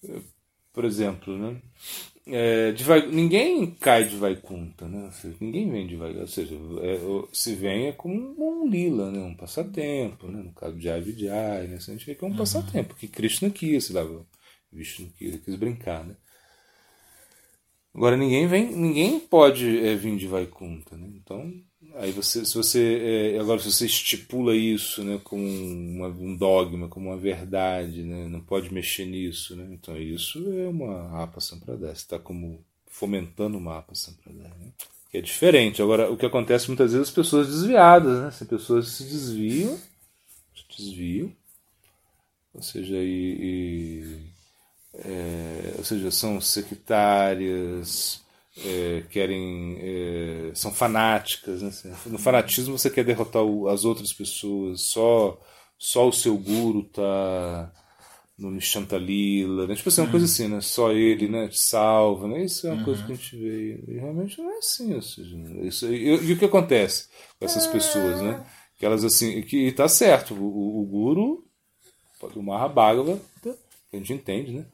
eh, 0.04 0.20
por 0.72 0.84
exemplo, 0.84 1.36
né? 1.36 1.60
É, 2.32 2.72
de 2.72 2.84
ninguém 3.12 3.70
cai 3.72 4.04
de 4.04 4.16
Vaikunta, 4.16 4.86
né? 4.86 5.10
Ninguém 5.40 5.70
vem 5.70 5.86
de 5.86 5.96
Vaikunta. 5.96 6.20
Ou 6.22 6.28
seja, 6.28 6.54
é, 6.54 6.98
se 7.32 7.54
vem 7.54 7.88
é 7.88 7.92
como 7.92 8.34
um, 8.38 8.68
lila, 8.68 9.10
né? 9.10 9.20
um 9.20 9.34
passatempo. 9.34 10.26
Né? 10.28 10.42
No 10.42 10.52
caso 10.52 10.76
de 10.76 10.88
Avidjai, 10.88 11.66
né? 11.66 11.76
a 11.76 11.78
gente 11.78 12.06
vê 12.06 12.14
que 12.14 12.24
é 12.24 12.26
um 12.26 12.30
uhum. 12.30 12.36
passatempo, 12.36 12.94
que 12.94 13.08
Krishna 13.08 13.50
quis, 13.50 13.84
sei 13.84 13.96
lá, 13.96 14.06
Vishnu 14.72 15.08
quis, 15.18 15.40
quis 15.40 15.54
brincar. 15.56 16.04
Né? 16.04 16.14
Agora 17.94 18.16
ninguém 18.16 18.46
vem, 18.46 18.70
ninguém 18.70 19.18
pode 19.18 19.84
é, 19.84 19.94
vir 19.96 20.16
de 20.16 20.26
Vaikunta. 20.26 20.96
Né? 20.96 21.08
Então, 21.16 21.52
aí 21.96 22.12
você, 22.12 22.44
se 22.44 22.54
você, 22.54 23.34
é, 23.34 23.38
agora 23.40 23.60
se 23.60 23.70
você 23.70 23.86
estipula 23.86 24.54
isso 24.54 25.02
né, 25.02 25.20
como 25.24 25.42
uma, 25.42 26.08
um 26.08 26.36
dogma, 26.36 26.88
como 26.88 27.08
uma 27.08 27.16
verdade, 27.16 28.02
né? 28.02 28.28
não 28.28 28.40
pode 28.40 28.72
mexer 28.72 29.06
nisso. 29.06 29.56
Né? 29.56 29.68
Então 29.72 29.96
isso 29.96 30.38
é 30.52 30.68
uma 30.68 31.22
apa 31.22 31.40
sampradaya. 31.40 31.92
Está 31.92 32.18
como 32.18 32.64
fomentando 32.86 33.58
uma 33.58 33.78
apa 33.78 33.94
sampradaya. 33.94 34.54
Né? 34.60 34.72
Que 35.10 35.18
é 35.18 35.20
diferente. 35.20 35.82
Agora, 35.82 36.10
o 36.10 36.16
que 36.16 36.26
acontece 36.26 36.68
muitas 36.68 36.92
vezes 36.92 37.08
as 37.08 37.14
pessoas 37.14 37.48
desviadas, 37.48 38.20
né? 38.20 38.28
As 38.28 38.42
pessoas 38.44 38.88
se 38.88 39.02
desviam, 39.02 39.76
se 40.54 40.64
desviam, 40.78 41.32
ou 42.54 42.62
seja, 42.62 42.96
e, 42.96 43.36
e 43.40 44.30
é, 44.94 45.74
ou 45.78 45.84
seja, 45.84 46.10
são 46.10 46.40
sectárias, 46.40 48.20
é, 48.64 49.04
querem, 49.10 49.78
é, 49.80 50.50
são 50.54 50.72
fanáticas. 50.72 51.62
Né? 51.62 51.96
No 52.06 52.18
fanatismo 52.18 52.76
você 52.78 52.90
quer 52.90 53.04
derrotar 53.04 53.42
o, 53.42 53.68
as 53.68 53.84
outras 53.84 54.12
pessoas, 54.12 54.82
só, 54.82 55.40
só 55.78 56.08
o 56.08 56.12
seu 56.12 56.36
guru 56.36 56.84
tá 56.84 57.72
no 58.36 58.50
Nishantalila, 58.50 59.66
né? 59.66 59.74
Tipo 59.74 59.90
assim, 59.90 60.00
uma 60.00 60.06
uhum. 60.06 60.10
coisa 60.12 60.26
assim, 60.26 60.48
né? 60.48 60.60
Só 60.62 60.92
ele, 60.92 61.28
né? 61.28 61.48
Te 61.48 61.60
salva, 61.60 62.26
né? 62.26 62.44
Isso 62.44 62.66
é 62.66 62.70
uma 62.70 62.78
uhum. 62.78 62.84
coisa 62.84 63.04
que 63.04 63.12
a 63.12 63.14
gente 63.14 63.36
vê. 63.36 63.84
E 63.86 63.98
realmente 63.98 64.40
não 64.40 64.50
é 64.50 64.58
assim, 64.58 64.94
ou 64.94 65.02
seja, 65.02 65.36
isso, 65.62 65.86
e, 65.92 66.06
e, 66.06 66.32
o 66.32 66.38
que 66.38 66.46
acontece 66.46 67.08
com 67.38 67.44
essas 67.44 67.66
pessoas, 67.66 68.22
né? 68.22 68.44
Que 68.78 68.86
elas 68.86 69.04
assim, 69.04 69.42
que 69.42 69.70
tá 69.72 69.86
certo, 69.88 70.34
o, 70.34 70.42
o, 70.42 70.82
o 70.82 70.86
guru, 70.86 71.44
o 72.34 72.42
Mahabhagavata, 72.42 73.20
que 73.42 73.96
a 73.96 73.98
gente 73.98 74.14
entende, 74.14 74.52
né? 74.52 74.64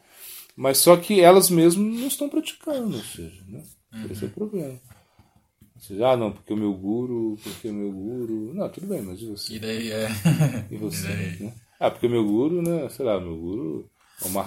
Mas 0.57 0.79
só 0.79 0.97
que 0.97 1.21
elas 1.21 1.51
mesmas 1.51 2.01
não 2.01 2.09
estão 2.09 2.29
praticando, 2.31 2.97
ou 2.97 3.03
seja, 3.03 3.45
né? 3.47 3.63
Uhum. 3.93 4.07
Esse 4.11 4.25
é 4.25 4.27
o 4.27 4.31
problema. 4.31 4.81
Ou 5.75 5.81
seja, 5.81 6.09
ah, 6.09 6.17
não, 6.17 6.33
porque 6.33 6.53
o 6.55 6.57
meu 6.57 6.73
guru, 6.73 7.39
porque 7.43 7.69
o 7.69 7.75
meu 7.75 7.93
guru. 7.93 8.55
Não, 8.55 8.69
tudo 8.71 8.87
bem, 8.87 9.03
mas 9.03 9.21
e 9.21 9.27
você? 9.27 9.55
E 9.55 9.59
daí 9.59 9.93
é. 9.93 10.09
E 10.73 10.77
você, 10.79 11.09
e 11.09 11.45
né? 11.45 11.55
Ah, 11.79 11.91
porque 11.91 12.07
o 12.07 12.11
meu 12.11 12.25
guru, 12.25 12.63
né? 12.63 12.89
Sei 12.89 13.05
lá, 13.05 13.21
meu 13.21 13.37
guru 13.37 13.91
é 14.25 14.29
uma 14.29 14.41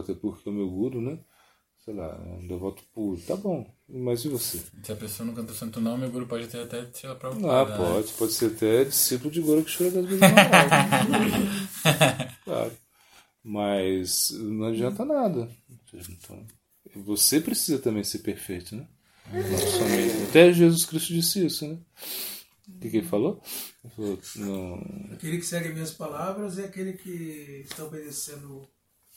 até 0.00 0.14
porque 0.14 0.48
o 0.48 0.52
meu 0.52 0.68
guru, 0.68 1.00
né? 1.00 1.18
Sei 1.84 1.92
lá, 1.92 2.06
é 2.06 2.34
um 2.34 2.46
devoto 2.46 2.84
puro. 2.94 3.20
Tá 3.22 3.34
bom, 3.34 3.66
mas 3.88 4.24
e 4.24 4.28
você? 4.28 4.60
Se 4.82 4.92
a 4.92 4.96
pessoa 4.96 5.26
não 5.26 5.34
canta 5.34 5.52
santo 5.54 5.80
não, 5.80 5.96
meu 5.96 6.10
guru 6.10 6.26
pode 6.26 6.46
ter 6.46 6.60
até 6.60 6.86
ser 6.92 7.08
a 7.08 7.14
própria. 7.16 7.50
Ah, 7.50 7.64
né? 7.64 7.76
pode, 7.76 8.12
pode 8.12 8.32
ser 8.32 8.52
até 8.52 8.84
discípulo 8.84 9.30
de 9.30 9.40
Guru 9.40 9.64
que 9.64 9.76
chora 9.76 9.90
das 9.90 10.04
vezes 10.04 10.20
Claro. 12.44 12.72
Mas 13.48 14.30
não 14.30 14.66
adianta 14.66 15.06
nada. 15.06 15.48
Então, 15.94 16.46
você 16.96 17.40
precisa 17.40 17.78
também 17.78 18.04
ser 18.04 18.18
perfeito, 18.18 18.76
né? 18.76 18.86
Até 20.28 20.52
Jesus 20.52 20.84
Cristo 20.84 21.14
disse 21.14 21.46
isso, 21.46 21.66
né? 21.66 21.78
O 22.68 22.78
que, 22.78 22.90
que 22.90 22.96
ele 22.98 23.06
falou? 23.06 23.40
Ele 23.82 23.92
falou 23.94 24.18
não... 24.36 25.14
Aquele 25.14 25.38
que 25.38 25.46
segue 25.46 25.70
minhas 25.70 25.92
palavras 25.92 26.58
é 26.58 26.66
aquele 26.66 26.92
que 26.92 27.64
está 27.64 27.84
obedecendo 27.84 28.68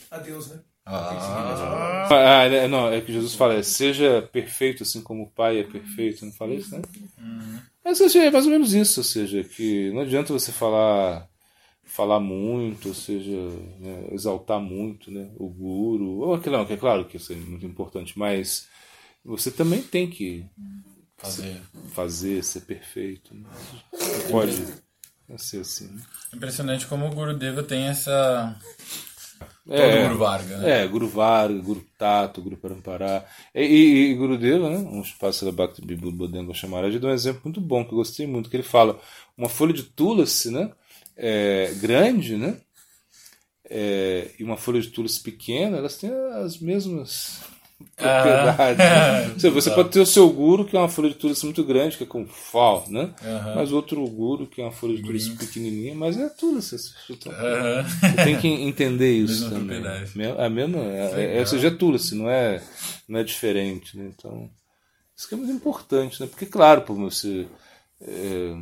a 0.10 0.18
Deus, 0.18 0.48
né? 0.48 0.62
Ah, 0.86 2.08
ah 2.10 2.46
é, 2.46 2.70
não, 2.70 2.90
é 2.90 3.02
que 3.02 3.12
Jesus 3.12 3.36
fala, 3.36 3.56
é, 3.56 3.64
seja 3.64 4.22
perfeito 4.32 4.84
assim 4.84 5.02
como 5.02 5.24
o 5.24 5.30
Pai 5.30 5.60
é 5.60 5.64
perfeito, 5.64 6.26
não 6.26 6.32
falei 6.32 6.60
isso, 6.60 6.72
né? 6.74 6.82
Uhum. 7.20 7.60
Mas, 7.84 8.00
é 8.00 8.32
mais 8.32 8.46
ou 8.46 8.52
menos 8.52 8.74
isso, 8.74 9.02
ou 9.02 9.04
seja, 9.04 9.44
que 9.44 9.92
não 9.92 10.02
adianta 10.02 10.32
você 10.32 10.54
falar 10.54 11.30
falar 11.92 12.22
muito, 12.22 12.88
ou 12.88 12.94
seja, 12.94 13.36
né, 13.80 14.08
exaltar 14.12 14.62
muito 14.62 15.12
né, 15.12 15.30
o 15.36 15.50
guru, 15.50 16.22
ou 16.22 16.34
aquilo 16.34 16.66
que 16.66 16.74
é 16.74 16.78
claro 16.78 17.04
que 17.04 17.18
isso 17.18 17.34
é 17.34 17.36
muito 17.36 17.66
importante, 17.66 18.18
mas 18.18 18.70
você 19.26 19.52
também 19.52 19.82
tem 19.82 20.10
que 20.10 20.46
fazer, 21.18 21.44
ser, 21.44 21.62
fazer 21.94 22.44
ser 22.44 22.62
perfeito. 22.62 23.36
Né? 23.36 23.44
Não 23.92 24.32
pode 24.32 24.66
ser 25.38 25.60
assim. 25.60 25.88
Né? 25.88 26.02
Impressionante 26.34 26.88
como 26.88 27.08
o 27.08 27.14
Guru 27.14 27.38
Deva 27.38 27.62
tem 27.62 27.84
essa. 27.84 28.58
É, 29.68 29.92
Todo 29.92 30.08
Guru 30.08 30.18
Varga, 30.18 30.58
né? 30.58 30.84
É, 30.84 30.88
Guru 30.88 31.08
Varga, 31.10 31.62
Guru 31.62 31.86
Tato, 31.98 32.42
Guru 32.42 32.58
Parampará. 32.58 33.26
E, 33.54 33.64
e, 33.64 34.12
e 34.12 34.16
Guru 34.16 34.38
Deva, 34.38 34.70
né? 34.70 34.78
Um 34.78 35.02
espaço 35.02 35.44
da 35.44 35.52
Bhakti 35.52 35.86
Bibu 35.86 36.12
Bodengo 36.12 36.56
Chamaraj, 36.56 36.98
dá 37.00 37.10
um 37.10 37.14
exemplo 37.14 37.42
muito 37.44 37.60
bom 37.60 37.84
que 37.84 37.92
eu 37.92 37.98
gostei 37.98 38.26
muito, 38.26 38.50
que 38.50 38.56
ele 38.56 38.64
fala 38.64 39.00
uma 39.38 39.50
folha 39.50 39.74
de 39.74 39.84
tulasi, 39.84 40.52
né? 40.52 40.72
É, 41.16 41.74
grande, 41.76 42.36
né? 42.36 42.58
É, 43.70 44.30
e 44.38 44.44
uma 44.44 44.58
folha 44.58 44.82
de 44.82 44.90
tulas 44.90 45.18
pequena, 45.18 45.78
elas 45.78 45.96
têm 45.96 46.12
as 46.44 46.58
mesmas 46.60 47.42
propriedades. 47.96 48.86
Ah, 48.86 49.34
você, 49.38 49.50
você 49.50 49.72
pode 49.72 49.90
ter 49.90 50.00
o 50.00 50.06
seu 50.06 50.30
guru, 50.30 50.66
que 50.66 50.76
é 50.76 50.80
uma 50.80 50.90
folha 50.90 51.10
de 51.10 51.16
tulas 51.16 51.42
muito 51.44 51.64
grande, 51.64 51.98
que 51.98 52.04
é 52.04 52.08
com 52.08 52.26
fal, 52.28 52.86
né? 52.90 53.14
Mas 53.56 53.72
outro 53.72 54.06
guru, 54.08 54.48
que 54.48 54.62
é 54.62 54.66
uma 54.66 54.72
folha 54.72 54.96
de 54.96 55.04
tulas 55.04 55.28
pequenininha, 55.30 55.96
mas 55.96 56.18
é 56.18 56.30
tulas. 56.30 56.66
Você, 56.66 56.78
você 56.78 58.24
tem 58.24 58.38
que 58.38 58.48
entender 58.48 59.14
isso 59.14 59.50
também. 59.50 59.82
A 60.38 60.50
mesma, 60.50 60.80
é, 60.80 61.38
é, 61.38 61.40
ou 61.40 61.46
seja, 61.46 61.68
é 61.68 61.72
tulas, 61.72 62.12
não 62.12 62.30
é, 62.30 62.62
não 63.08 63.20
é 63.20 63.24
diferente. 63.24 63.98
Né? 63.98 64.12
Então, 64.16 64.50
isso 65.16 65.28
que 65.28 65.34
é 65.34 65.38
muito 65.38 65.54
importante, 65.54 66.22
né? 66.22 66.28
Porque, 66.28 66.46
claro, 66.46 66.82
por 66.82 66.96
você. 66.96 67.48
É, 68.02 68.54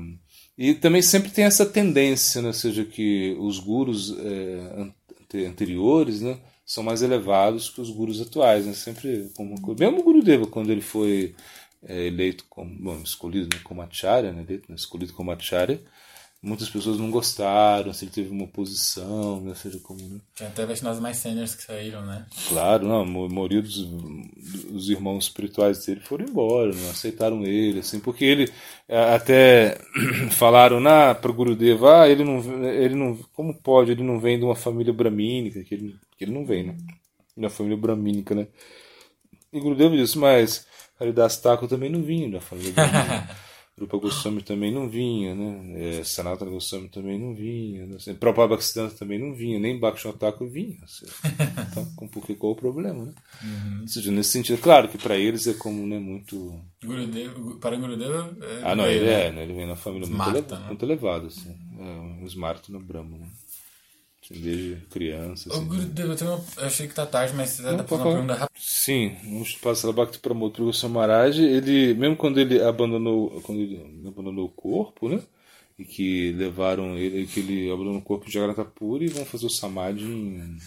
e 0.60 0.74
também 0.74 1.02
sempre 1.02 1.32
tem 1.32 1.46
essa 1.46 1.66
tendência, 1.66 2.42
né? 2.42 2.50
ou 2.50 2.54
seja, 2.54 2.84
que 2.84 3.34
os 3.40 3.60
gurus 3.60 4.14
é, 4.20 5.46
anteriores 5.48 6.20
né? 6.20 6.38
são 6.66 6.84
mais 6.84 7.02
elevados 7.02 7.70
que 7.70 7.80
os 7.80 7.90
gurus 7.90 8.20
atuais. 8.20 8.66
Né? 8.66 8.74
Sempre, 8.74 9.32
como, 9.38 9.56
mesmo 9.80 10.02
o 10.02 10.04
Gurudeva, 10.04 10.46
quando 10.46 10.70
ele 10.70 10.82
foi 10.82 11.34
é, 11.82 12.08
eleito 12.08 12.44
como, 12.50 12.76
bom, 12.76 13.00
escolhido 13.02 13.48
né, 13.56 13.62
como 13.64 13.82
acharya, 13.82 14.34
né? 14.34 14.44
eleito, 14.46 14.66
né? 14.68 14.76
escolhido 14.76 15.14
como 15.14 15.32
acharya, 15.32 15.80
muitas 16.42 16.70
pessoas 16.70 16.98
não 16.98 17.12
gostaram, 17.12 17.94
se 17.94 18.06
ele 18.06 18.12
teve 18.12 18.30
uma 18.30 18.46
oposição, 18.46 19.42
né, 19.42 19.54
seja 19.56 19.78
como, 19.80 20.00
né? 20.02 20.20
Tem 20.36 20.48
até 20.48 20.66
Vaishnavas 20.66 21.00
mais 21.00 21.18
seniors 21.18 21.54
que 21.54 21.64
saíram, 21.64 22.06
né? 22.06 22.26
Claro, 22.48 22.88
não, 22.88 23.02
a 23.02 23.30
maioria 23.30 23.62
dos, 23.62 23.86
dos 23.86 24.90
irmãos 24.90 25.26
espirituais 25.26 25.86
dele 25.86 26.00
foram 26.00 26.26
embora, 26.26 26.74
não 26.74 26.90
aceitaram 26.90 27.44
ele, 27.44 27.80
assim, 27.80 28.00
porque 28.00 28.24
ele 28.24 28.50
é, 28.88 29.14
até 29.14 29.78
falaram 30.32 30.80
na 30.80 31.14
para 31.14 31.30
o 31.30 31.34
Gurudeva, 31.34 32.04
ah, 32.04 32.10
ele 32.10 32.24
não, 32.24 32.66
ele 32.70 32.96
não, 32.96 33.18
como 33.34 33.54
pode, 33.54 33.92
ele 33.92 34.04
não 34.04 34.20
vem 34.20 34.40
de 34.40 34.46
uma 34.46 34.56
família 34.56 34.94
bramínica, 34.94 35.62
que 35.64 35.76
ele, 35.76 35.96
que 36.18 36.24
ele 36.24 36.32
não 36.32 36.46
vem, 36.46 36.68
né? 36.68 36.78
Uma 37.36 37.50
família 37.50 37.78
bramínica, 37.78 38.34
né? 38.34 38.48
E 39.52 39.60
Gurudeva 39.60 39.96
disse, 39.98 40.18
mas 40.18 40.66
Haridas 40.98 41.38
Thakur 41.38 41.68
também 41.68 41.90
não 41.90 42.02
vinha 42.02 42.30
da 42.30 42.40
família 42.40 42.72
bramínica. 42.72 43.36
Rupa 43.80 43.98
Goswami 43.98 44.42
também 44.42 44.72
não 44.72 44.90
vinha, 44.90 45.34
né? 45.36 46.00
É, 46.00 46.04
Sanatana 46.04 46.52
Goswami 46.52 46.90
também 46.90 47.18
não 47.18 47.34
vinha. 47.34 47.86
Né? 47.86 47.98
Prabhupada 48.20 48.50
Bhaktisiddhanta 48.50 48.96
também 48.96 49.20
não 49.20 49.34
vinha, 49.34 49.60
nem 49.60 49.80
Bhaktivinoda 49.80 50.32
vinha. 50.42 50.78
Assim. 50.84 51.06
Então, 51.70 52.08
porque 52.08 52.34
qual 52.34 52.54
o 52.54 52.56
problema, 52.56 53.06
né? 53.06 53.14
Uhum. 53.44 53.82
Ou 53.82 53.88
seja, 53.88 54.12
nesse 54.12 54.32
sentido, 54.32 54.60
claro 54.60 54.88
que 54.88 54.98
para 54.98 55.18
eles 55.18 55.46
é 55.46 55.54
como, 55.54 55.86
né, 55.86 56.00
muito... 56.00 56.60
Gurudev, 56.84 57.58
para 57.60 57.76
Gurudeva... 57.76 58.36
É 58.42 58.62
ah, 58.64 58.76
não, 58.76 58.88
ele 58.88 59.08
é, 59.08 59.32
né? 59.32 59.44
Ele 59.44 59.54
vem 59.54 59.68
na 59.68 59.76
família 59.76 60.08
muito, 60.08 60.22
elevada, 60.22 60.60
né? 60.60 60.68
muito 60.68 60.86
elevado, 60.86 61.28
assim. 61.28 61.56
É 61.80 61.84
um 61.84 62.26
Smarta 62.26 62.72
no 62.72 62.80
Brahma, 62.80 63.18
né? 63.18 63.28
Desde 64.30 64.78
criança. 64.90 65.50
Assim, 65.52 65.66
Gurudeva, 65.66 66.14
eu, 66.14 66.28
uma... 66.28 66.46
eu 66.58 66.66
achei 66.66 66.88
que 66.88 66.94
tá 66.94 67.06
tarde, 67.06 67.34
mas 67.36 67.50
você 67.50 67.64
dá 67.64 67.84
pra 67.84 67.96
uma 67.96 68.04
pergunta 68.04 68.34
rápida. 68.34 68.60
Sim, 68.60 69.16
vamos 69.24 69.54
passar 69.54 69.92
Bhakti 69.92 70.20
Pramod 70.20 70.62
Goswami 70.62 70.96
Maharaj, 70.96 71.40
ele, 71.40 71.94
mesmo 71.94 72.16
quando 72.16 72.40
ele 72.40 72.62
abandonou, 72.62 73.42
quando 73.42 73.62
ele 73.62 74.08
abandonou 74.08 74.46
o 74.46 74.52
corpo, 74.52 75.10
né? 75.10 75.22
E 75.78 75.86
que 75.86 76.34
levaram 76.34 76.98
ele, 76.98 77.26
que 77.26 77.40
ele 77.40 77.72
abandonou 77.72 78.00
o 78.00 78.04
corpo 78.04 78.26
de 78.26 78.34
Jagannathapuri 78.34 79.06
e 79.06 79.10
vão 79.10 79.26
fazer 79.26 79.46
o 79.46 79.50
Samadhi 79.50 80.04
em, 80.04 80.58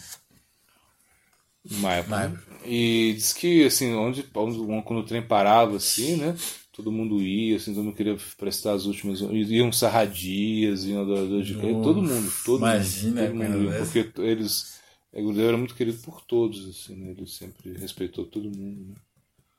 em 1.71 1.77
Maia. 1.77 2.03
Né? 2.05 2.38
E 2.65 3.12
diz 3.15 3.35
que, 3.35 3.67
assim, 3.67 3.93
onde, 3.95 4.25
onde, 4.35 4.83
quando 4.83 5.01
o 5.01 5.05
trem 5.05 5.21
parava, 5.21 5.77
assim, 5.77 6.17
né? 6.17 6.35
Todo 6.73 6.91
mundo 6.91 7.21
ia, 7.21 7.57
assim, 7.57 7.75
todo 7.75 7.85
mundo 7.85 7.97
queria 7.97 8.17
prestar 8.37 8.73
as 8.73 8.87
últimas. 8.87 9.21
Iam 9.21 9.71
sarradias, 9.71 10.85
iam 10.85 11.03
adoradores 11.03 11.47
de 11.47 11.55
todo 11.55 12.03
mundo, 12.03 12.33
todo 12.45 12.59
Imagina, 12.61 13.29
mundo, 13.29 13.47
todo 13.47 13.59
mundo 13.59 13.77
porque 13.79 14.23
eles. 14.23 14.81
O 15.13 15.23
Gurudeva 15.23 15.49
era 15.49 15.59
muito 15.59 15.75
querido 15.75 15.99
por 15.99 16.23
todos, 16.23 16.67
assim, 16.71 16.97
né? 16.97 17.11
Ele 17.11 17.27
sempre 17.27 17.75
respeitou 17.75 18.25
todo 18.25 18.51
mundo, 18.51 18.87
né? 18.89 18.95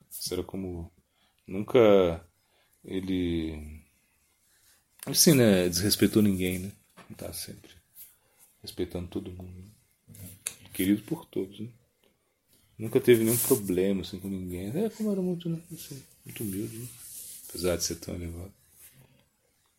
Isso 0.10 0.34
era 0.34 0.44
como. 0.44 0.92
Nunca 1.46 2.26
ele. 2.84 3.82
Assim, 5.06 5.36
né? 5.36 5.70
Desrespeitou 5.70 6.24
ninguém, 6.24 6.58
né? 6.58 6.72
Tá 7.16 7.32
sempre 7.32 7.72
respeitando 8.64 9.08
todo 9.08 9.30
mundo. 9.32 9.64
Né? 10.08 10.30
Querido 10.74 11.04
por 11.04 11.26
todos, 11.26 11.60
né? 11.60 11.68
Nunca 12.80 13.00
teve 13.00 13.24
nenhum 13.24 13.38
problema 13.38 14.02
assim, 14.02 14.20
com 14.20 14.28
ninguém. 14.28 14.72
É 14.76 14.90
como 14.90 15.12
era 15.12 15.22
muito, 15.22 15.48
né? 15.48 15.60
Assim, 15.72 16.02
muito 16.26 16.44
humilde, 16.44 16.78
né? 16.80 16.88
Apesar 17.54 17.78
de 17.78 17.84
ser 17.84 17.96
tão 17.96 18.16
elevado. 18.16 18.52